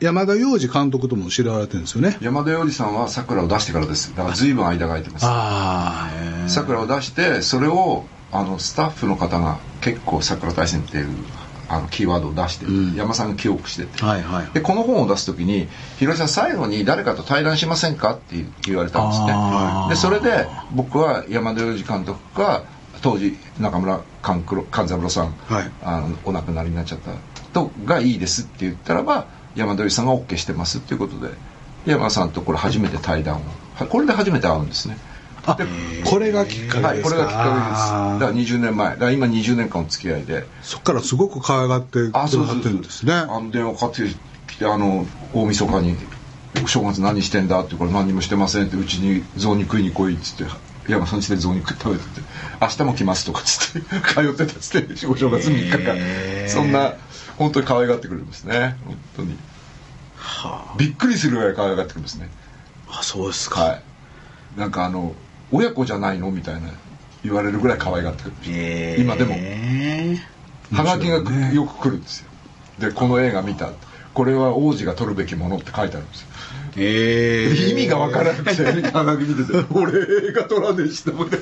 [0.00, 2.18] 山田洋次監督とも知られてるんですよね。
[2.20, 4.14] 山田洋次さんはさくらを出してからです。
[4.14, 5.26] だから随分間が空いてます。
[5.26, 6.10] あ
[6.46, 11.08] あさくらを出してそれをあのスタッフの方が結構さくら大戦っていう
[11.68, 12.94] あのキーワードを出して、うん。
[12.94, 14.50] 山さんが記憶してて、はいはい。
[14.52, 15.66] でこの本を出す時に
[15.98, 19.34] 「ひろしさん最後に誰かと対談しませんか?」って言われたんですね
[19.88, 22.64] でそれで僕は山田洋次監督が
[23.00, 25.70] 当時中村勘三郎さん、はい。
[25.82, 27.12] あのお亡くなりになっちゃった
[27.54, 31.30] とがいいですって言ったらば山田洋次さんが OK してますっていうことで
[31.86, 33.40] 山さんとこれ初めて対談を。
[33.74, 34.98] はこれで初めて会うんですね。
[35.46, 35.56] あ
[36.04, 37.16] これがきっかけはいですか。
[37.16, 38.52] これがきっかけです。
[38.52, 38.90] だから20年前。
[38.90, 40.44] だから今20年間お付き合いで。
[40.62, 43.14] そっからすごく可愛がってくださってるんですね。
[43.14, 44.02] あの電話かかって
[44.48, 45.96] きてあの大晦日に
[46.66, 50.52] 「正月何してんだ?」って言うから「何にもしてません」って「うちに雑煮食いに来い」っつって
[50.88, 52.20] 山さん家で雑煮食べてて
[52.60, 56.48] 「明日も来ます」とかっつって通ってたっつってお正月3日間。
[56.48, 56.94] そんな
[57.36, 58.76] 本当に可愛がってくれるんですね。
[58.84, 59.36] 本当に。
[60.16, 62.30] はびっくりするぐらい可愛がってくるんですね。
[62.88, 63.82] ああそうですか、はい。
[64.56, 65.14] なんかあの
[65.52, 66.70] 親子じゃないのみたいな
[67.22, 68.96] 言われるぐらい可愛がってくるえ。
[68.98, 69.34] ー今でも。
[70.72, 72.26] はがきがねよく来るんですよ。
[72.78, 73.70] でこの映画見た。
[74.14, 76.28] これは王子が取るべきものって書いてあるんですよ。
[76.76, 77.48] え。
[77.52, 79.92] ー意味がわからなくてはがき見てて俺
[80.28, 81.38] 映画撮らねえしと思って。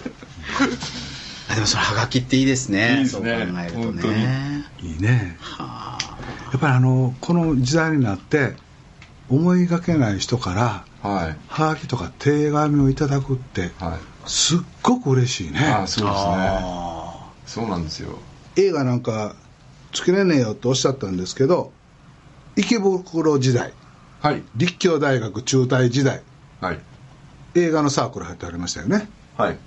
[1.49, 2.97] あでもそのハガキっていいですね。
[2.99, 3.37] いいですね。
[3.37, 4.15] そう考えると本当に。
[4.15, 4.65] ね。
[4.83, 5.37] いいね。
[5.41, 5.84] はあ。
[5.84, 5.84] や
[6.57, 8.55] っぱりあのこの時代になって
[9.29, 11.37] 思いがけない人からはい。
[11.49, 14.29] ハガキとか手紙をいただくってはい。
[14.29, 15.61] すっごく嬉しいね。
[15.61, 16.35] ああそうですね。
[16.39, 18.19] あそうなんですよ。
[18.57, 19.35] 映画なんか
[19.93, 21.73] 作れねえよっておっしゃったんですけど
[22.57, 23.73] 池袋時代
[24.21, 24.43] はい。
[24.57, 26.23] 立教大学中退時代
[26.61, 26.81] はい。
[27.55, 29.09] 映画のサークル入ってありましたよね。
[29.37, 29.59] はい。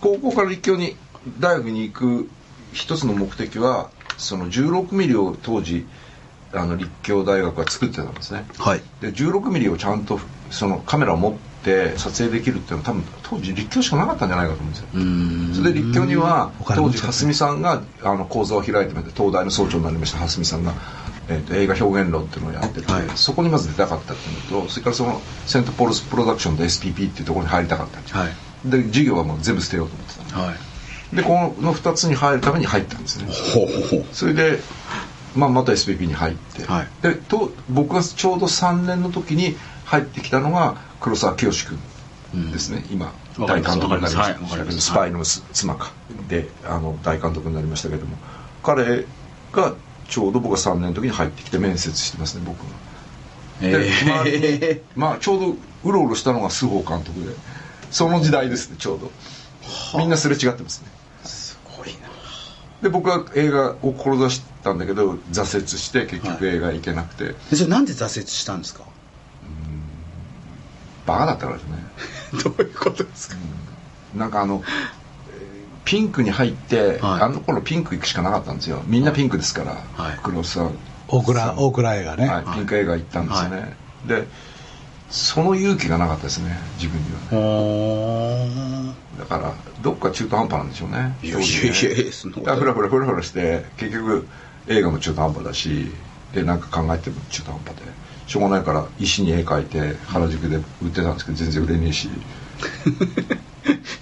[0.00, 0.96] 高校から立教に
[1.40, 2.28] 大学に行く
[2.72, 5.86] 一つの目的はその16ミリを当時
[6.58, 8.44] あの立教大学は作ってたんですね。
[8.54, 8.82] ーはい。
[9.00, 14.88] で16ミリをちゃんとそのカメラを持って撮影できるっていうのは多分当時立教しかなかったんじゃないかと思うんですよ。
[14.94, 15.54] うーん。
[15.54, 20.74] それで立教には当時蓮見さんがあの講座を開いてまして東大の総長になりました蓮見さんが、
[21.28, 23.02] えーと映画表現論っていうのをやってて、はい。
[23.16, 28.70] そこにまず出たかったっていうのとそれからそのセントポールスプロダクションで SPP っていうところに入りたかったんではい。
[28.70, 30.56] で授業はもう全部捨てようと思ってたのはい。
[31.14, 33.26] でこの2つに入るために入ったんですね。
[33.54, 34.04] ほうほうほう。
[34.12, 34.58] それで、
[35.36, 36.88] まあ、また SPP に入って、はい。
[37.02, 41.52] でと僕がちょうど3年の時に入ってきたのが黒沢清
[42.32, 43.06] 君ですね、今
[43.38, 43.78] わかります。
[43.78, 44.80] 大監督になりました。
[44.80, 45.92] スパイのす妻か。
[46.28, 48.16] であの大監督になりましたけども。
[48.62, 49.04] 彼
[49.52, 49.74] が
[50.08, 52.64] ちょうど僕が3年の時に入ってきて面接してますね僕が。
[53.60, 53.88] で、
[54.72, 57.32] えまあちょうどうろうろしたのが須保監督で
[57.90, 59.10] その時代ですねちょうど。
[59.98, 60.88] みんなすれ違ってますね
[62.82, 68.82] で僕は映画を志したんだけど挫折して結局映画行けなくて、えそれなんで挫折したんですか？
[71.06, 71.78] バカだったからですね。
[72.44, 73.36] どういうことですか？
[74.14, 77.22] なんかあのえーピンクに入って、はい。
[77.22, 78.82] あの頃ピンク行くしかなかったんですよ。
[78.86, 79.72] みんなピンクですから、
[80.04, 80.18] はい。
[80.22, 80.70] 黒沢
[81.06, 84.26] 大倉大倉映画ね、はい、ピンク映画行ったんですよね、で
[85.10, 87.20] その勇気がなかったですね自分には。
[87.20, 91.16] ねほだからどっか中途半端なんでしょうね。
[91.22, 92.50] いやいやいやいやそんなこと。
[92.50, 94.26] いやふらふらふらふらして結局
[94.68, 95.92] 映画も中途半端だし
[96.32, 97.82] でなんか考えても中途半端で。
[98.26, 102.08] しょうがないから石に絵描いて原宿で売ってたんですけど全然売れねえし。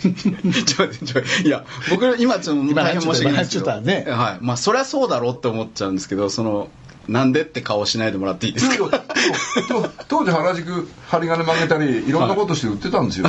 [0.05, 3.65] ちょちょいや僕今ちょっと大変申し訳ないですけど。
[3.67, 4.39] 今ちょっとねはい。
[4.41, 6.71] まあそりゃそうだろうって思っちゃうんですけどその
[7.09, 9.05] なんでって顔しないでもらっていいですか？
[9.69, 9.89] 当
[10.23, 13.27] 当時原宿針金曲げたりいろんなことして売ってたんですよ、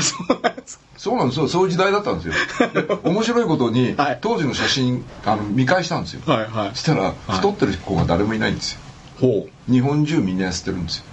[0.97, 1.47] そうなんですよ。
[1.47, 2.33] そういう時代だったんですよ。
[2.73, 4.19] で 面白いことに、はい。
[4.21, 6.69] 当時の写真あの見返したんですよ、はいはい。
[6.73, 8.79] そしたら、太ってる子が誰もいないんですよ。
[9.19, 9.71] ほう。
[9.71, 11.03] 日本中みんな痩せてるんですよ。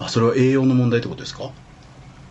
[0.00, 1.50] あそれは栄養の問題ってことですか？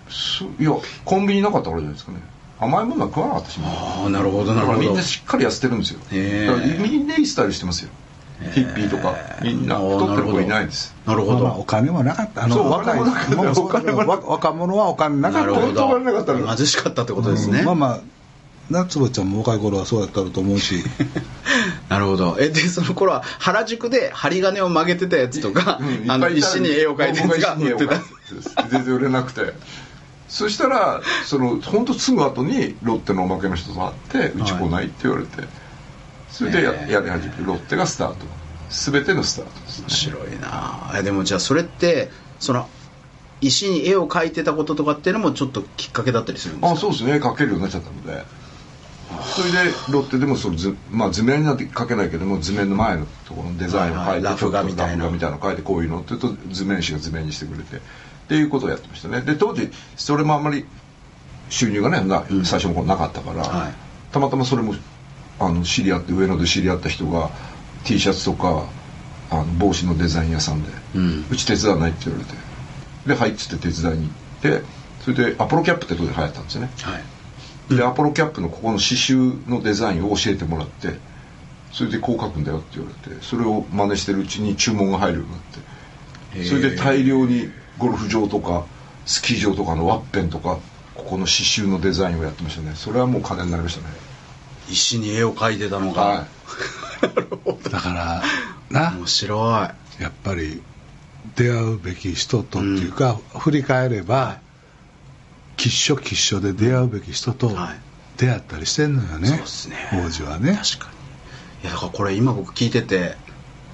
[0.09, 0.71] そいや
[1.03, 2.19] コンビニなかったからじゃないですかね。
[2.59, 3.59] 甘いものは食わなかったし。
[3.63, 4.79] ああなるほどなるほど。
[4.79, 5.99] みんなしっかり痩せてるんですよ。
[5.99, 7.89] だからみんないいスタイルしてますよ
[8.53, 10.95] ヒッピーとかみんな太ってる子いないです。
[11.05, 12.45] なるほまあまあおど金もなかった。
[12.45, 15.45] あそう若い若者はお金なかった。
[15.45, 17.99] なるほ本当はなかったのど貧しかったってことですね、うんまあまあ
[18.69, 20.83] 夏子ちゃんも若い頃はそうやったと思うし。
[21.89, 22.37] なるほど。
[22.39, 27.55] えでその頃は原宿で針金を曲げてたやつとか、うんあの石に絵を描いてるやつが。
[27.55, 29.53] 売ってたた全然売れなくて。
[30.27, 35.47] そしたらその本当すぐ後にロッテのおまけの人と会って「うち来ない?」って言われて
[36.37, 38.17] それでや,、やり始めてロッテがスタート。
[38.69, 39.85] 全てのスタートですね。
[39.87, 40.91] 面白いな。
[40.99, 42.67] えでもじゃあそれってその
[43.41, 46.75] 石に絵を描いてたこととかっていうのもちょっときっかけだったりするんですか？
[46.75, 47.13] あそうですね。
[47.13, 48.23] 絵描けるようになっちゃったので。
[49.23, 54.23] それでロッテでもその図,、まあ、図面になって描けないけども図面の前のところのデザインを描いて、はいはい。
[54.23, 55.05] ラフ画みたいな。
[55.05, 57.77] の描いてこういうのって言うと図面師が図面にしてくれて。
[57.77, 57.79] っ
[58.27, 59.21] ていうことをやってましたね。
[59.21, 60.65] で当時それもあんまり
[61.49, 63.73] 収入がねな最初の頃なかったから、はい。
[64.11, 64.75] たまたまそれも
[65.39, 67.29] あの知り合って上野で知り合った人が
[67.83, 68.65] T シャツとか
[69.29, 72.33] あの帽子のデザイン屋さんで、うんうち手伝わないって言われて。
[73.07, 74.09] で「はい」っつって手伝いに
[74.41, 74.63] 行って
[75.01, 76.71] それでアポロキャップってとこで流行ったんですよね。
[76.81, 77.75] はい。
[77.75, 80.99] でアポロキャップのここの刺繍のデザインを教えてもらって
[81.71, 85.41] それでこう書くんだよって言われてそれを真似してるうちに注文が入るようになっ
[86.43, 88.65] てそれで大量にゴルフ場とか
[89.05, 90.57] スキー場とかのワッペンとか
[90.95, 92.71] ここの刺繍のデザインをやってましたね。
[92.75, 93.93] それはもう金になりましたね
[94.69, 96.27] 石に絵を描いてたのが、は
[97.71, 98.23] だから
[98.69, 98.91] な。
[98.97, 99.35] 面白
[99.99, 100.03] い。
[100.03, 100.61] やっぱり
[101.35, 104.39] 出会うべき人とっていうか、振り返れば
[105.57, 107.79] 吉所吉所で出会うべき人とはい。
[108.17, 109.75] 出会ったりしてんのよね、そうですね。
[109.93, 110.59] 王子はね。
[110.59, 110.97] 確かに。
[111.63, 113.15] いやだからこれ今僕聞いてて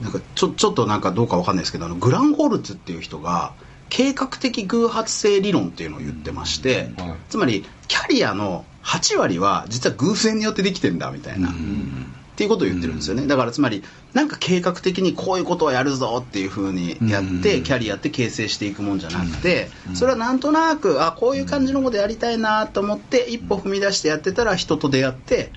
[0.01, 3.53] なんかちょちょっとなんかどうかわかんないですけどあのグランホルツっていう人が
[3.89, 7.09] 計画的偶発性理論っていうのを言ってまして、うん。
[7.09, 7.17] はい。
[7.29, 13.27] つまりキャリアの8割は実は偶然によってできてんだみたいな、っていうことを言ってるんですよね。
[13.27, 25.51] だからつまりなんか計画的にこういうことをやるぞっていうふうにやって、うんキャリアって形成していくもんじゃなくて、それはなんとなくあこういう感じのことやりたいなと思って一歩踏み出してやってたら人と出会って、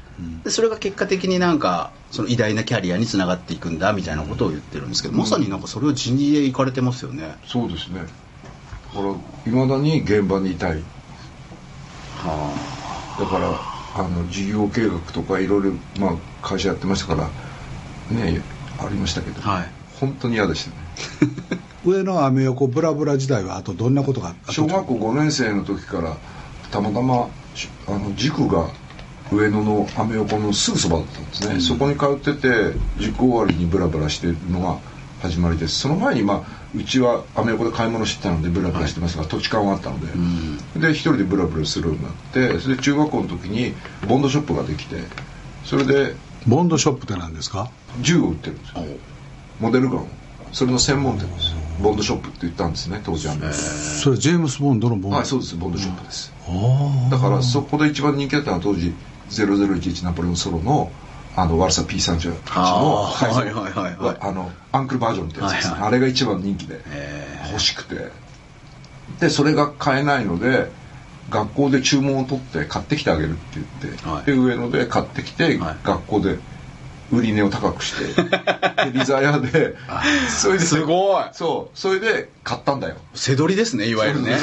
[0.45, 7.37] でそれが結果的になんかその偉大なキャリアにつながっていくんだみたいなことを言ってるんですけど、まさになんかそれを人事で行かれてますよね。
[7.45, 8.01] いそうですね。
[8.01, 9.15] だから
[9.47, 10.83] いまだに現場にいたい
[13.19, 13.51] だから
[13.95, 17.31] あの事業計画とかいろいろ、まあ、会社やってましたか
[18.11, 18.43] らね
[18.79, 19.71] ありましたけど、はい。
[20.01, 20.77] 本当に嫌でしたね。
[21.85, 26.17] 上のアメ横ブラブラ時代はあとどんなことがあった小学校5年生の時から
[26.71, 28.69] たまたましあの塾が
[29.33, 34.79] 上野のアメ横のすぐそばだったんですね、そこに通ってて塾終わりにブラブラしてるのが
[35.21, 40.07] 始まりですその前にまあうちはアメ横で買い物してたのでブラブラしてますが、土地勘はあったので、
[40.81, 43.75] で一人でブラブラするようになってそれで中学校の時に
[44.09, 44.97] ボンドショップができて
[45.65, 46.15] それで
[46.47, 47.71] ボンドショップって何ですか？
[48.01, 48.85] 銃を売ってるんですよ。
[49.59, 50.09] モデルガンを。
[50.53, 51.51] それの専門店です。
[51.53, 55.17] よボンドショップって言ったんですね当時アメそれジェームス・ボンドのボンド？
[55.17, 55.57] はいそうです。
[55.57, 58.95] ボンドショップです、あだからそこで一番人気だったのは当時
[59.29, 60.91] 0011ナポレオンソロの
[61.37, 64.17] あのワルサ P38 のはいはいはいはい。
[64.21, 65.89] あのアンクルバージョンってやつですね、はいはい。
[65.89, 68.11] あれが一番人気でへ欲しくて。
[69.21, 70.73] でそれが買えないので
[71.31, 74.25] 学校で注文を取って買ってきてあげるって言って、はい。
[74.25, 75.77] で上野で買ってきて、はい。
[75.85, 76.39] 学校で
[77.13, 78.23] 売り値を高くして
[78.91, 79.77] でリザヤで
[80.29, 81.25] それですごい。
[81.33, 82.97] そうそれで買ったんだよ。
[83.15, 84.31] 背取りですねいわゆるね。
[84.31, 84.39] で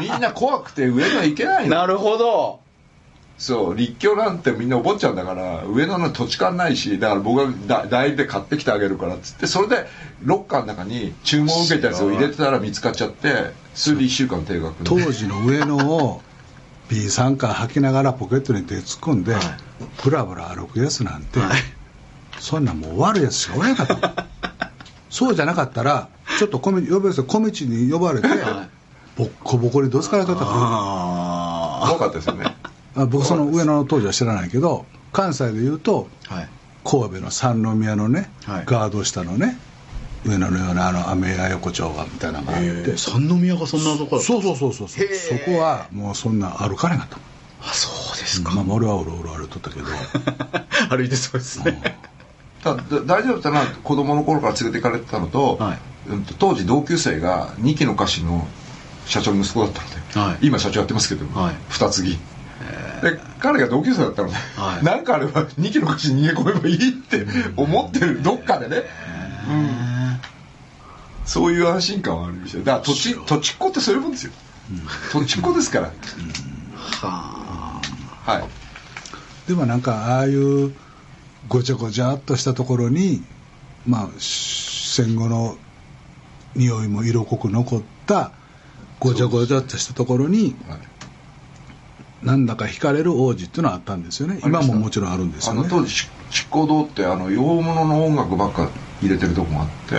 [0.00, 1.76] みんな怖くて上野行けないの。
[1.76, 2.61] なるほど
[3.38, 9.86] そう立教なんてみんなお坊ちゃんだから上野の土地勘ないしだから僕がだ代理で買ってきてあげるからっつってそれで
[10.22, 16.22] ロッカーの中に注文を受けたやつを入れてたら見つかっちゃってそれで1週間定額当時の上野を
[16.92, 19.34] B3 カー履きながらポケットに手突っ込んで、
[20.04, 21.60] ブラブラ歩くやつなんて、はい。
[22.38, 24.26] そんなんもう悪いやつしかおれんかった。
[25.08, 26.08] そうじゃなかったら
[26.38, 28.28] ちょっと小道呼ばれて小道に呼ばれて、
[29.16, 30.50] ボッコボコにどつかれとったか。
[30.50, 32.56] らあ怖かったですよね
[32.96, 36.48] あ僕その上野の当時は知らないけど関西で言うとあはい。
[36.84, 38.64] 神戸の三宮のね、はい。
[38.66, 39.56] ガード下のね
[40.24, 47.20] 上野のようなあのアメヤ横丁がみたいなのがあって三宮がそんなところそうそうそうそうそこはもうそんな歩かれなかっ
[47.64, 49.86] あそうですか、たまあ俺はうろうろ歩いとったけど。
[50.90, 51.98] 歩いてそうですね。
[52.62, 55.78] ただ大丈夫だったのは子供の頃から連れて行かれてたのと,、はい。
[56.38, 58.46] 当時同級生が二期の歌手の
[59.06, 60.46] 社長の息子だったので、はい。
[60.46, 61.54] 今社長やってますけど、はい。
[61.68, 62.18] 二継ぎ
[63.02, 64.84] で彼が同級生だったので、はい。
[64.84, 68.84] なんかあれば2キロ貸しに逃げ込めばいいって思ってるどっかでね、
[69.48, 70.20] うん、
[71.24, 74.32] そういう安心感はありましたよだから土地土地っ子ってそういうもんですよ、
[75.12, 75.92] 土地っ子ですから、
[76.76, 77.80] は
[78.24, 78.44] はい。
[79.48, 80.72] でもなんかああいう
[81.48, 83.24] ごちゃごちゃっとしたところに
[83.86, 85.56] まあ戦後の
[86.54, 88.30] 匂いも色濃く残った
[89.00, 90.91] ごちゃごちゃっとしたところにはい
[92.22, 94.40] なんだか惹かれる王子っていうのはあったんですよね。
[94.44, 95.68] 今ももちろんあるんですあよね。
[95.68, 98.70] の当時し執行堂ってあの洋物の音楽ばっか
[99.02, 99.96] 入れてるとこがあって、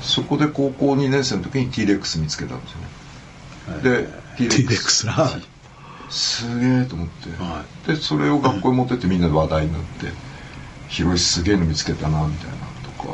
[0.00, 5.06] そこで高校2年生の時に T レックス見つけたんですよね、で T レックス。
[5.06, 5.30] な
[6.10, 10.06] すげえと思って、はでそれを学校に持ってってみんなで話題になって
[10.88, 12.56] 広いすげえの見つけたなみたいな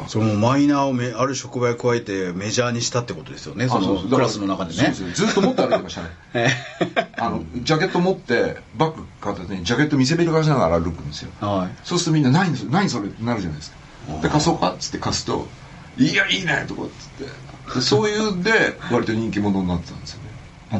[0.08, 3.68] そのマイナーをめある職場へ加えてメジャーにしたってことですよね。
[3.68, 4.92] そのクラスの中でね。
[4.94, 6.02] そうですずっと持って歩いてました
[6.38, 6.50] ね。
[7.18, 11.30] あのジャケット持ってバッグ片手にジャケット見せびらかしながら歩くんですよ。
[11.40, 11.76] はい。
[11.84, 13.76] そうするとみんな「何それ何それ?」ってなるじゃないですか。
[14.22, 15.48] で貸そうかっつって貸すと
[15.98, 17.50] 「いやいいね」とかっつって。
[17.74, 20.30] でそういうんで割と人気者になってたんですよね。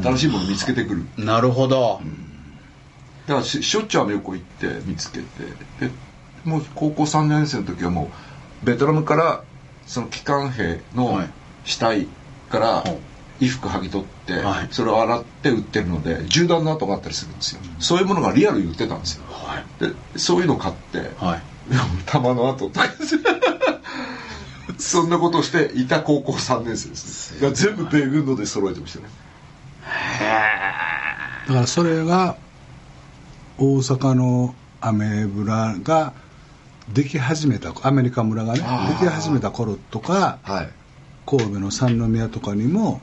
[0.03, 1.05] 新しいもの見つけてくる。
[1.17, 2.01] なるほど、
[3.27, 5.25] だからししょっちゅうアメ横行って見つけて
[5.79, 5.91] で
[6.45, 8.07] もう高校3年生の時はもう
[8.63, 9.43] ベトナムから
[9.85, 11.29] その機関兵のはい。
[11.63, 12.07] 死体
[12.49, 12.97] からはい。
[13.41, 14.67] 衣服剥ぎ取って、はい。
[14.69, 19.23] それを洗って売ってるので銃弾の跡があったりするんですよ、そういうものがリアルに売ってたんですよ。
[19.27, 19.83] はい。
[19.83, 21.41] でそういうの買って、はい。
[22.05, 22.85] 弾の跡とか
[24.77, 27.51] そんなことをしていた高校3年生ですね。
[27.51, 29.05] 全部米軍ので揃えてましたね。
[31.47, 32.37] だからそれが
[33.57, 36.13] 大阪のアメ村が
[36.89, 38.65] でき始めたアメリカ村がねで
[39.05, 40.69] き始めた頃とかはい。
[41.25, 42.99] 神戸の三宮とかにも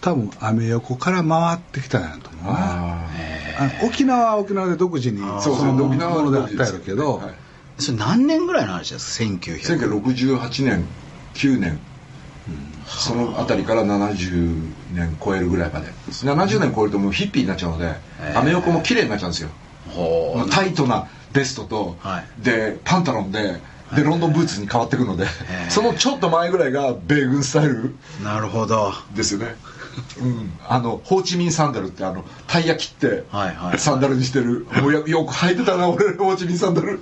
[0.00, 2.50] 多分アメ横から回ってきたんやと思うね。
[2.50, 3.08] あ
[3.58, 5.40] あの沖縄は沖縄で独自にあー。
[5.40, 7.34] その沖縄のであったやろうけど、はい。
[7.78, 10.86] それ何年ぐらいの話ですか？1900 1968年
[11.34, 11.78] 9年、
[12.86, 15.88] その辺りから70年超えるぐらいまで。
[16.08, 17.94] 70年超えるともうヒッピーになっちゃうので、
[18.34, 19.50] アメ横も綺麗になっちゃうんですよ。
[20.50, 22.42] タイトなベストと、はい。
[22.42, 23.60] でパンタロンで
[23.94, 28.92] でロンドンブーツに変わっていくのでーそのちょっと前ぐらいが米軍スタイルなるほど。
[29.14, 29.54] ですよね、
[30.20, 33.78] うん、あのホーチミンサンダルってあのタイヤ切ってはいはい。
[33.78, 34.66] サンダルにしてる。
[34.82, 37.00] もうやよく履いてたな俺ホーチミンサンダル。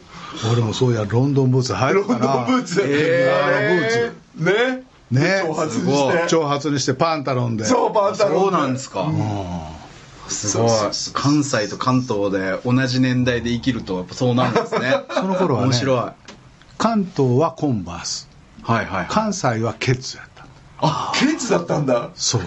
[0.53, 2.83] 俺もそうやロンドンブーツ入ロンドンブーツ。
[2.85, 4.43] えー。
[4.43, 4.75] ブーツ。
[4.75, 4.85] ね。
[5.11, 5.43] ね。
[5.47, 6.25] 長髪にして。
[6.29, 7.65] 長髪にしてパンタロンで。
[7.65, 9.11] そうパンタロンそうなんですか、
[10.29, 10.71] すごい。
[11.13, 14.95] 関西と関東で同じ年代で生きるとやっぱそうなるんですね。
[15.13, 15.97] その頃はね面白い。
[15.97, 16.15] は
[16.79, 18.29] 関東はコンバース。
[18.61, 19.07] いはいはい。
[19.09, 20.47] 関西はケツやった。
[20.81, 22.11] あケツだったんだ。
[22.15, 22.43] そう。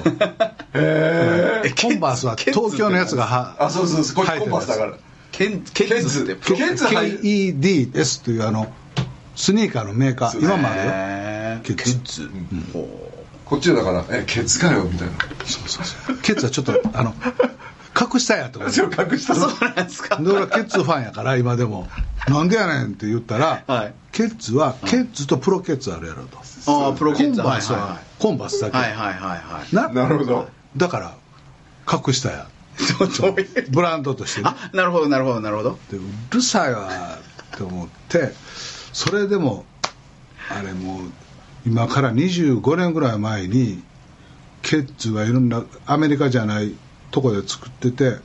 [0.74, 4.26] へえコンバースは東京のやつがはあそうそうそう。
[4.26, 4.94] これコンバースだから。
[5.32, 7.54] ケンケンズってケツ履い。
[7.54, 8.72] KEDS というあの
[9.36, 10.40] スニーカーのメーカー。
[10.40, 11.64] 今もあるよ。
[11.64, 12.00] ケツ。
[12.00, 12.30] ケツ。
[12.74, 13.08] ほ
[13.46, 15.14] こっちだからえケツかよみたいな。
[15.46, 16.18] そうそうそう。
[16.18, 17.14] ケツはちょっとあの
[18.00, 18.70] 隠したやとか。
[18.72, 19.10] そうそう
[19.62, 20.18] なんですか。
[20.18, 21.88] で俺はケッツファンやから今でも
[22.28, 23.94] 「なんでやねん」って言ったら、はい。
[24.12, 26.38] ケッツはケッツとプロケッツあるやろと、
[26.68, 27.82] ああプロコケツンバースはい。
[27.82, 29.76] はコンバースだけ、はいはいはいはい。
[29.76, 30.50] ななるほど。
[30.76, 31.16] だから
[31.92, 32.48] 隠したや。
[33.70, 34.50] ブランドとしてね。
[34.50, 35.80] あなるほどなるほどなるほど。
[35.92, 36.90] でうるさいわ
[37.56, 38.34] って思って
[38.94, 39.66] それでも
[40.50, 41.12] あれもう
[41.66, 43.84] 今から25年ぐらい前に
[44.62, 46.74] ケッツがいろんなアメリカじゃない
[47.12, 48.18] とこで作ってて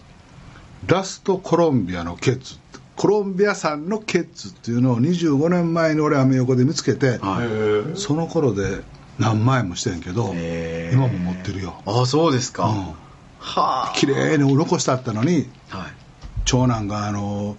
[0.87, 2.59] ラストコロンビアのケッツ
[2.97, 7.19] コロンビア産のケッツっていうのを25年前に俺アメ横で見つけて、
[7.95, 8.83] その頃で
[9.19, 10.35] 何万円もしてんけど
[10.93, 11.83] 今も持ってるよ。
[11.87, 12.95] ああそうですか、うん。
[13.39, 15.93] は綺麗に残してあったのにあはい。
[16.45, 17.57] 長男があの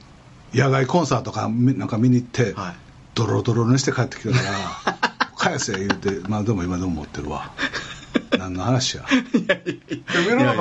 [0.53, 2.75] 野外コンサートかみなんか見に行って、はい。
[3.15, 7.51] ドロドロにして帰ってきたから「返せ」言うてまあでも今でも持ってるわ
[8.37, 9.05] 何の話や？
[9.31, 9.79] で
[10.27, 10.53] 上野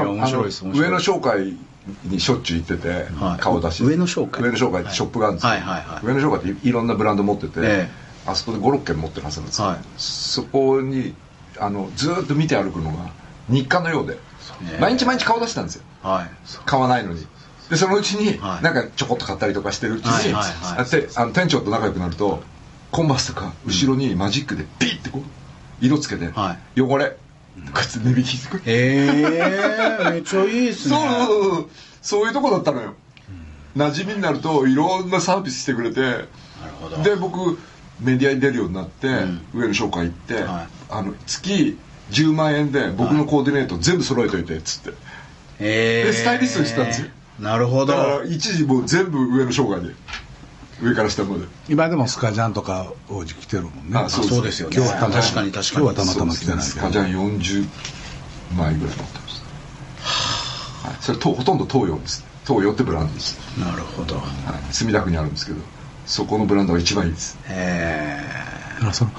[0.73, 1.57] 上野商会
[2.05, 3.41] にしょっちゅう行ってて、はい。
[3.41, 3.85] 顔出し。
[3.85, 4.43] 上野商会？
[4.43, 6.07] 上野商会ってショップがあるんですよ、はいはいはい。
[6.07, 7.89] 上野商会っていろんなブランド持ってて、え
[8.27, 9.79] あそこで56軒持ってるはずなんですよ、はい。
[9.97, 11.14] そこに
[11.59, 13.11] あのずーっと見て歩くのが
[13.49, 14.14] 日課のようで。
[14.14, 14.20] ね。
[14.81, 15.83] 毎日毎日顔出してたんですよ。
[16.03, 16.31] はい。
[16.64, 17.27] 買わないのに。
[17.70, 18.62] でそのうちにはい。
[18.62, 20.79] なんかちょこっと買ったりとかしてるうちはいに、はいはい。
[20.79, 22.43] あであの店長と仲良くなると
[22.91, 25.23] コンバースとか後ろにマジックでピッてこう
[25.85, 27.16] 色つけて、は汚れ
[27.55, 28.62] こうやって値引きしてく。
[28.66, 29.07] れへ
[30.07, 30.96] えめっちゃいいですね。
[30.96, 32.94] そうそういうとこだったのよ、
[33.76, 36.00] 馴染みになるといろんなサービスしてくれて。
[36.00, 36.26] なる
[36.80, 37.03] ほど。
[37.03, 37.59] で僕
[38.00, 39.40] メディアに出るようになって、ん。
[39.55, 40.66] 上野商会行って、はい。
[40.90, 41.78] あの月
[42.11, 47.09] 10万円で僕のコーディネート全部揃えといてっつって、へえでスタイリストにしてたんですよ。
[47.38, 47.92] なるほど。
[47.92, 49.94] だから一時もう全部上野商会で
[50.83, 51.45] 上から下まで。
[51.68, 53.99] 今でもスカジャンとか王子来てるもんね。
[53.99, 54.76] あそうそうですよね。
[54.76, 55.87] 今日はたま確かに確かに。
[55.87, 56.62] 今日はたまたま来てないけど。
[56.62, 57.66] スカジャン40
[58.57, 59.41] 枚ぐらい持ってまし
[60.83, 62.24] た、はい、それとほとんど東洋です。
[62.47, 64.16] 東洋ってブランドです、なるほど。
[64.16, 64.24] はい、
[64.72, 65.59] 墨田区にあるんですけど
[66.07, 67.39] そこのブランドが一番いいです。
[67.49, 68.18] へ
[68.74, 69.12] だからその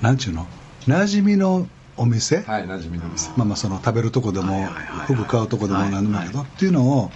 [0.00, 0.46] なんちゅうの？
[0.86, 1.66] 馴染みの
[1.96, 3.30] お店、はい馴染みの店。
[3.36, 4.68] まあまあその食べるとこでも
[5.06, 7.10] 服買うとこでもはい何でもいいけどっていうのを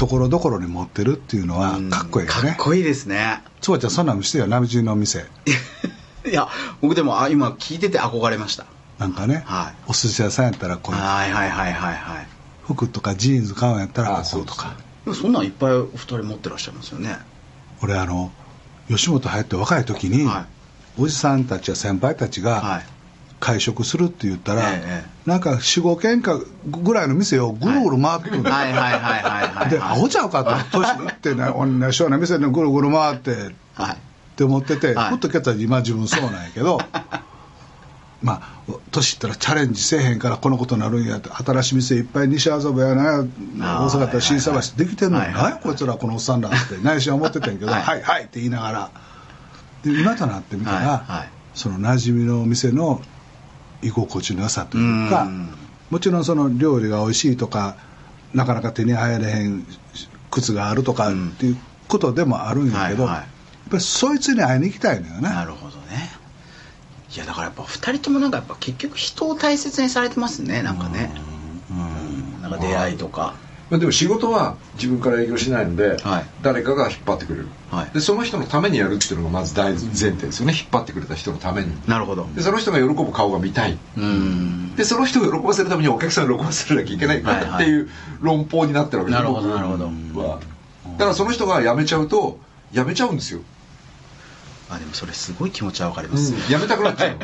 [0.00, 2.40] ところどころに持ってるっていうのはえかっこいいよね。
[2.40, 3.42] かっこいいですね。
[3.60, 5.26] つばちゃんそんなん見せてよ馴染みの店。
[6.26, 6.48] いや
[6.80, 8.64] 僕でもあ今聞いてて憧れました。
[8.98, 9.74] なんかね、はい。
[9.88, 11.02] お寿司屋さんやったらこういう。
[11.02, 12.26] はいはいはいはいはい。
[12.64, 14.72] 服とかジーンズ買うんやったらあこことか。
[15.04, 17.18] でもそんなんいっぱいお二人持ってらっしゃいますよね。
[17.82, 18.32] 俺あの
[18.88, 20.46] 吉本入って若い時に、は
[20.98, 21.02] い。
[21.02, 22.86] おじさんたちや先輩たちがはい
[23.40, 28.42] 会食するって言ったら、ええなんか45軒かぐらいの店をぐるぐる回ってくる。
[28.42, 30.80] で、アホちゃうかと。
[30.80, 33.34] 年いってね同じような店でぐるぐる回ってっ
[33.74, 33.96] はい。
[34.36, 35.10] て思ってて、はい。
[35.10, 36.80] ふっとけたら今自分そうなんやけど
[38.22, 38.32] ま
[38.68, 43.24] あ年いったらチャレンジせえへんからこのことになるんやって新しい店いっぱい西麻布やな大
[43.88, 48.90] 阪だったら新探しできてんのに、何やこいつらこのおっさんらって 内心は思ってたんやけど「ははいい、はい」って言いながら。
[49.84, 53.00] で今となってみたら、その馴染みの店の
[53.82, 55.48] 居心地の良さというかうん。
[55.90, 57.76] もちろんその料理が美味しいとか
[58.32, 59.66] なかなか手に入れへん
[60.30, 61.56] 靴があるとかっていう
[61.88, 63.18] ことでもあるんやけど、はいはい。
[63.18, 65.22] やっぱりそいつに会いに行きたいのよね。
[65.22, 66.10] なるほどね。
[67.14, 71.12] いやだからやっぱ二人ともなんかやっぱ結局人を大切にされてますねなんかね。
[72.38, 73.34] うなんか出会いとか
[73.70, 76.26] まあでも仕事は自分から営業しないので、はい。
[76.42, 77.90] 誰かが引っ張ってくれる、はい。
[77.94, 80.52] でその人のためにやるっていうのがまず大前提ですよね。
[80.52, 81.72] 引っ張ってくれた人のために。
[81.86, 82.26] なるほど。
[82.34, 83.78] でその人が喜ぶ顔が見たい。
[83.96, 84.74] うん。
[84.76, 87.88] でその人を喜ばせるためにお客さんを喜ばせなきゃいけないからっていう
[88.20, 89.22] 論法になってるわけです。
[89.22, 89.84] なるほど僕なるほど。
[90.28, 90.40] は。
[90.98, 92.38] だからその人が辞めちゃうと
[92.72, 93.40] 辞めちゃうんですよ、
[94.68, 96.14] あでもそれすごい気持ちはわかりうん。
[96.14, 97.18] ます、辞めたくなっちゃうの、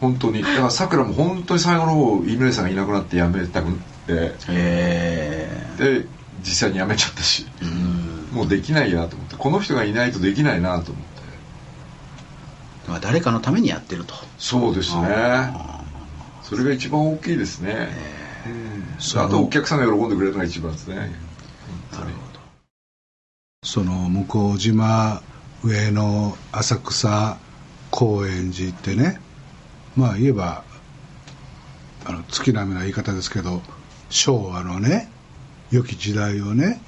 [0.00, 0.42] 本当に。
[0.42, 4.12] だからさくらも本当に最後の方イヌレさんがいなくなって辞めたくって。
[4.12, 5.41] へえ
[5.82, 6.06] で
[6.40, 7.46] 実際に辞めちゃったし。
[7.62, 8.36] うん。
[8.36, 9.36] もうできないやと思って。
[9.36, 11.22] この人がいないとできないなと思って。
[12.88, 14.14] まあ誰かのためにやってると。
[14.38, 15.72] そうですね。
[16.42, 17.88] それが一番大きいですね、
[18.46, 20.96] うん、あとお客さんが喜んでくれるのが一番ですね。
[20.96, 21.10] なる
[21.92, 22.00] ほ
[22.34, 22.40] ど
[23.64, 25.22] その向島
[25.64, 27.38] 上野浅草
[27.90, 29.18] 高円寺ってね。
[29.96, 30.64] まあ言えば
[32.04, 33.62] あの月並みな言い方ですけど
[34.10, 35.10] 昭和のね
[35.72, 36.80] 良き時代をね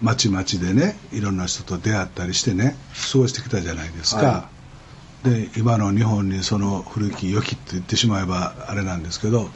[0.00, 2.76] 町々でねいろんな人と出会ったりしてね
[3.12, 4.48] 過ごしてきたじゃないですか、は
[5.24, 9.50] で今の日本にその古き良きって言ってしまえばあれなんですけど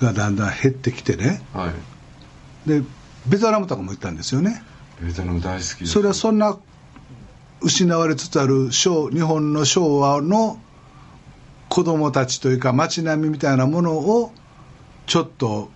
[0.00, 1.42] がだんだん減ってきてね。
[1.52, 1.72] は
[2.66, 2.68] い。
[2.68, 2.82] で
[3.26, 4.62] ベトナムとかも行ったんですよね。
[5.00, 5.92] ベトナム大好きです。
[5.92, 6.58] それはそんな
[7.60, 10.58] 失われつつある昭日本の昭和の
[11.68, 14.32] 子供たちというか街並みみたいなものを
[15.06, 15.70] ちょっと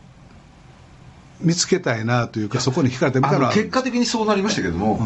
[1.40, 5.00] 見つけたいなというかそこに惹かれてみたあののは結果的にそうなりましたけども、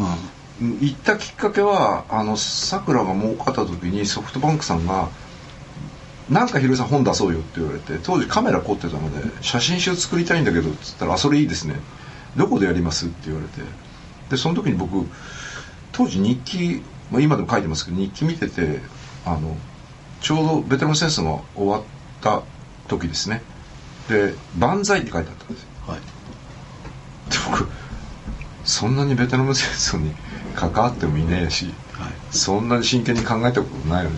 [0.59, 5.09] 行ったきっかけはあのさくらが儲かった時にソフトバンクさんが
[6.29, 11.79] 「なんかひろさん本出そうよ」って言われて当時カメラ凝ってたので「写真集作りたいんだけど」っつったら「あそれいいですね。
[12.35, 13.61] どこでやります?」って言われて。
[14.29, 15.05] でその時に僕
[15.91, 16.81] 当時日記、
[17.11, 18.81] まあ、今でも書いてますけど日記見てて
[19.25, 19.55] あの
[20.21, 21.83] ちょうどベトナム戦争が終わっ
[22.21, 22.41] た
[22.87, 23.43] 時ですね。
[24.09, 25.69] で「万歳」って書いてあったんですよ。
[25.87, 25.99] はい
[27.33, 27.67] で僕
[28.63, 30.13] そんなにベトナム戦争に
[30.55, 32.13] 関わってもいねえし、はい。
[32.31, 34.17] そんなに真剣に考えたことないのに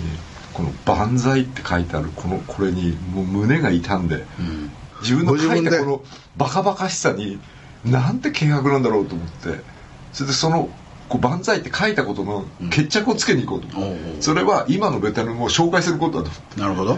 [0.54, 4.72] この「万歳」って書いてあるこのこれにもう胸が痛んでうん。
[5.02, 6.04] 自分の書いたこの
[6.38, 7.40] バカバカしさに
[7.84, 9.62] なんて軽薄なんだろうと思って
[10.14, 10.70] それでその
[11.10, 13.80] こう万歳って書いたことの決着をつけに行こうと。
[13.80, 16.98] うおうそれは今のベトナムを紹介することだとなるほど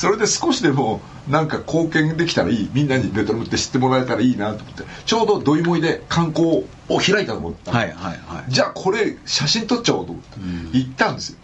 [0.00, 7.78] それで少しでもなんか貢献できたらいいみんなにベトナムって知ってもらえたらいいなと思ってちょうどドイモイで観光を開いたと思ったの。
[7.78, 8.50] はいはいはい。
[8.50, 10.70] じゃあこれ写真撮っちゃおうと思って、うん。
[10.72, 11.38] 行ったんですよ。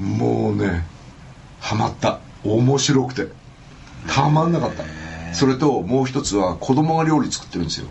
[0.00, 0.84] もうね
[1.60, 2.18] ハマった。
[2.42, 3.28] 面白くて。
[4.08, 4.82] たまんなかった。
[5.32, 7.86] それともう一つは子供が料理作ってるんですよ。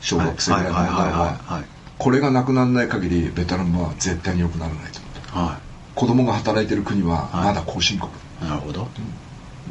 [0.00, 0.84] 小学生ぐらいのは。
[0.84, 1.64] いはいはいははい。
[1.98, 5.20] これがなくならない限りベトナムは絶対に良くならないと思って。
[5.32, 5.60] は
[5.96, 7.44] 子供が働いてる国ははい。
[7.46, 8.14] まだ後進国、い
[8.48, 8.88] なるほど。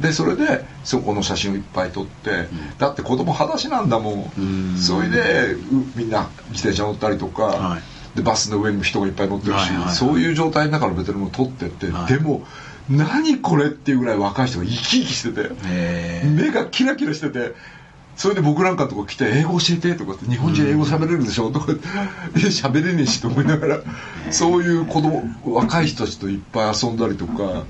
[0.00, 2.48] でそれでそこの写真をいっぱい撮って、
[2.78, 4.32] だって子供裸足なんだもん。
[4.38, 4.40] う
[4.74, 4.76] ん。
[4.76, 5.60] それでう
[5.94, 7.82] みんな自転車乗ったりとか、はい。
[8.16, 9.94] でバスの上にも人がいっぱい乗ってるし、はいはいはい。
[9.94, 12.12] そういう状態の中のベトナムを撮ってって、はい。
[12.12, 12.46] でも
[12.88, 15.54] 何これっていうぐらい若い人が生き生きしてて
[16.24, 17.54] 目がキラキラしてて
[18.16, 21.88] それで僕なんかのとこ来て「英語教えて」とかって「日本人英語喋れるでしょ」とか言って
[22.36, 23.78] 「え喋れねえし」と思いながら
[24.30, 27.64] そういう子供若い人たちといっぱい遊んだりとか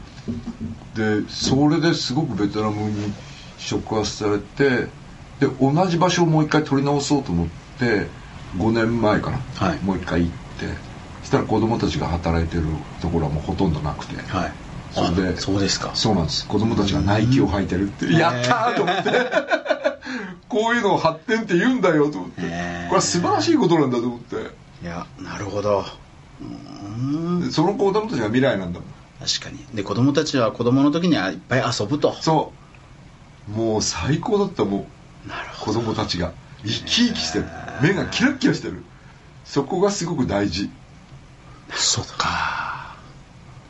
[0.94, 3.12] でそれですごくベトナムに
[3.58, 4.88] 触発されて
[5.40, 8.06] で同じ場所をもう一回撮り直そうと思って
[8.56, 9.78] 5年前かな、はい。
[9.80, 10.66] もう一回行って
[11.22, 12.64] そしたら子供たちが働いてる
[13.00, 14.16] ところはもうほとんどなくて。
[14.22, 14.52] はい。
[14.92, 15.92] それであそうですか。
[15.94, 16.46] そうなんです。
[16.46, 19.10] 子供たちがナイキを履いてるって、やったーと思って。
[20.50, 22.42] こういうのを発展って言うんだよと思って。
[22.42, 24.36] これは素晴らしいことなんだと思って。
[24.82, 25.86] いやなるほど。
[27.50, 28.88] その子供たちが未来なんだもん
[29.26, 29.58] 確かに。
[29.74, 32.14] で子供たちは子供の時にはいっぱい遊ぶと。
[32.20, 32.52] そ
[33.48, 33.50] う。
[33.50, 34.86] もう最高だったも
[35.26, 35.28] う。
[35.28, 36.32] なるほ子供たちが。
[36.64, 37.46] 生き生きしてる。
[37.80, 38.82] 目がキラッキラしてる。
[39.44, 40.70] そこがすごく大事。
[41.72, 42.96] そっか。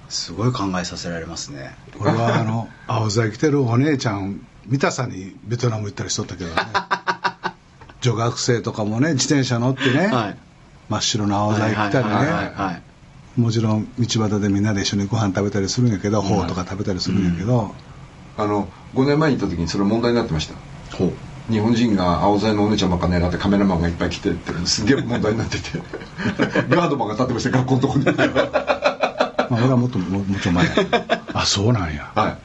[0.08, 1.74] すごい考えさせられますね。
[1.98, 6.56] 俺はあの 青材着てるお姉ちゃん見たさにベトナム行ったりしとったけどね。
[8.00, 10.36] 女学生とかもね自転車乗ってね、はい。
[10.88, 12.12] 真っ白な青材着たりね、
[13.36, 17.74] もちろん道端でみんなで一緒にご飯食べたりするんやけど、フォーとか食べたりするんやけど、
[18.36, 20.54] あの5年前に行った時にそれ問題になってました。
[20.96, 21.12] ほう。
[21.50, 25.78] 日本人が青材のお姉ちゃんばっか狙ってカメラマンがいっぱい来てってすげえ問題になってて。
[26.68, 28.04] ガードマンが立ってました学校のとこに。
[28.04, 30.72] まあ、俺はもっとももうちょい前や。
[31.32, 32.12] あそうなんや。
[32.14, 32.38] は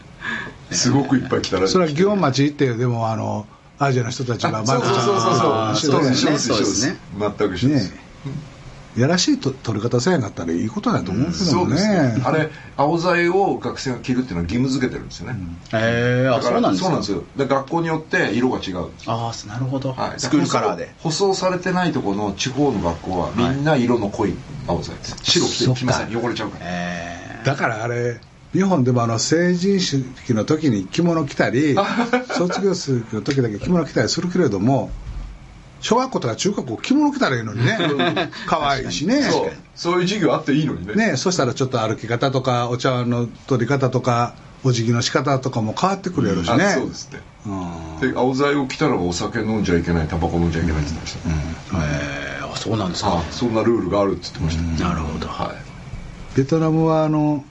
[0.71, 0.73] い。
[0.75, 1.67] すごくいっぱい来たら。
[1.67, 3.45] しいそれは祇園町行ってでもあの
[3.77, 5.51] アジアの人たちがそうそうそうそうそう。
[5.53, 6.97] あー一緒です一緒ですそうですね。
[7.19, 8.07] 全く一緒です、ね
[8.97, 11.93] やらしいと取り方せえへんかったらいいことだと思うけどそうもですね。
[12.15, 12.21] ね。
[12.25, 15.39] あれ青材を学生が着るっていうのは義務付けてるんですよね、
[15.73, 16.85] へえあだからそうなんですか？
[16.85, 17.23] そうなんですよ。
[17.37, 18.89] で学校によって色が違う。
[19.05, 20.91] ああなるほど、はい、スクールカラーで。
[20.99, 24.33] 舗装されてないところの地方の学校はみんな色の濃い
[24.67, 25.15] 青材です。
[25.23, 25.73] 白着てか。
[25.75, 26.65] きません汚れちゃうから。
[26.67, 28.19] えだからあれ
[28.53, 31.75] 日本でもあの成人式の時に着物着たり
[32.35, 34.89] 卒業式の時だけ着物着たりするけれども
[35.81, 37.77] 小学校とか中学校着物着たらいいのにね。
[38.47, 39.21] 可愛いしね。
[39.29, 39.51] そう。
[39.75, 40.95] そういう授業あっていいのにね。
[40.95, 48.11] ねそしたらちょっと歩き方とかお茶碗の取り方とかお辞儀の仕方とかも変わってくるやろしね、あそうですねうん。
[48.11, 51.17] で青材を着たらお酒飲んじゃいけないタバコ飲んじゃいけないって言ってまし
[51.71, 55.27] た、ー、えー、あそうなんですか、あそんなルールがあるって言ってました、なるほど。
[55.27, 56.37] はい。
[56.37, 57.45] ベトナムはあの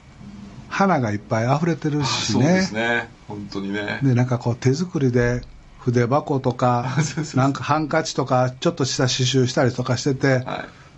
[0.69, 3.09] 花がいっぱい溢れてるあしそうですねね。
[3.27, 3.99] 本当にね。
[4.03, 5.41] でなんかこう手作りで
[5.87, 6.97] 筆箱とか
[7.35, 10.43] なんかハンカチとかちょっとした刺繍したりとかしてて、はい。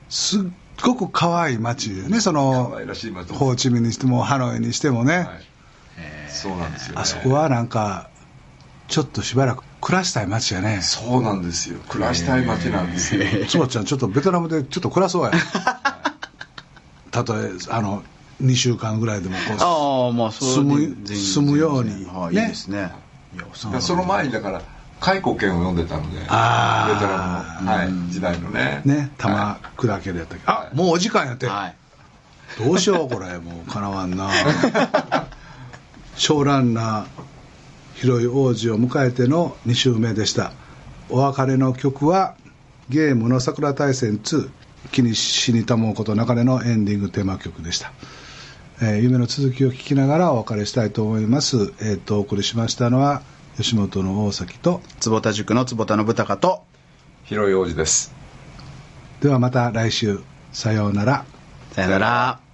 [0.10, 0.44] すっ
[0.82, 5.28] ごく可愛い街よねそ可のホーチミンにしてもハノイにしてもね、はい。
[6.30, 8.10] そうなんですよ、ね、あそこはなんか
[8.88, 10.80] ちょっとしばらく暮らしたい街やね。
[10.82, 11.80] そうなんですよ。
[11.88, 13.24] 暮らしたい街なんですよ。
[13.48, 15.32] つばちゃんちょっとベトナムでちょっと暮らそうや。
[17.12, 18.04] たとえあの
[18.42, 22.92] 2週間ぐらいでもこうああまあ住む住むようにはい、ねいいですね。
[23.80, 24.62] その前にだから
[25.00, 28.82] 開国権を読んでたのでベトあーナムの、はい、時代のね。
[28.86, 30.44] ね玉は砕けるやったっけ？
[30.46, 30.76] あはい。
[30.76, 31.76] もうお時間やって、はい。
[32.58, 33.38] どうしようこれ。
[33.40, 34.30] もうかなわんな。
[36.16, 37.08] 小蘭な
[37.96, 40.52] 広い王子を迎えての2週目でした。
[41.10, 42.36] お別れの曲は
[42.90, 44.50] ゲームの桜大戦2
[44.92, 47.92] 気に死にたもうこと中でのエンディングテーマ曲でした、
[48.82, 51.74] えー夢の続きを聞きながらお別れしたいと思います。
[51.82, 53.22] えっ、とお送りしましたのは
[53.62, 56.64] 吉本の大崎と坪田塾の坪田信孝と
[57.26, 58.14] 広い王子です。
[59.20, 60.22] ではまた来週。
[60.54, 61.26] さようなら。
[61.74, 62.49] さよなら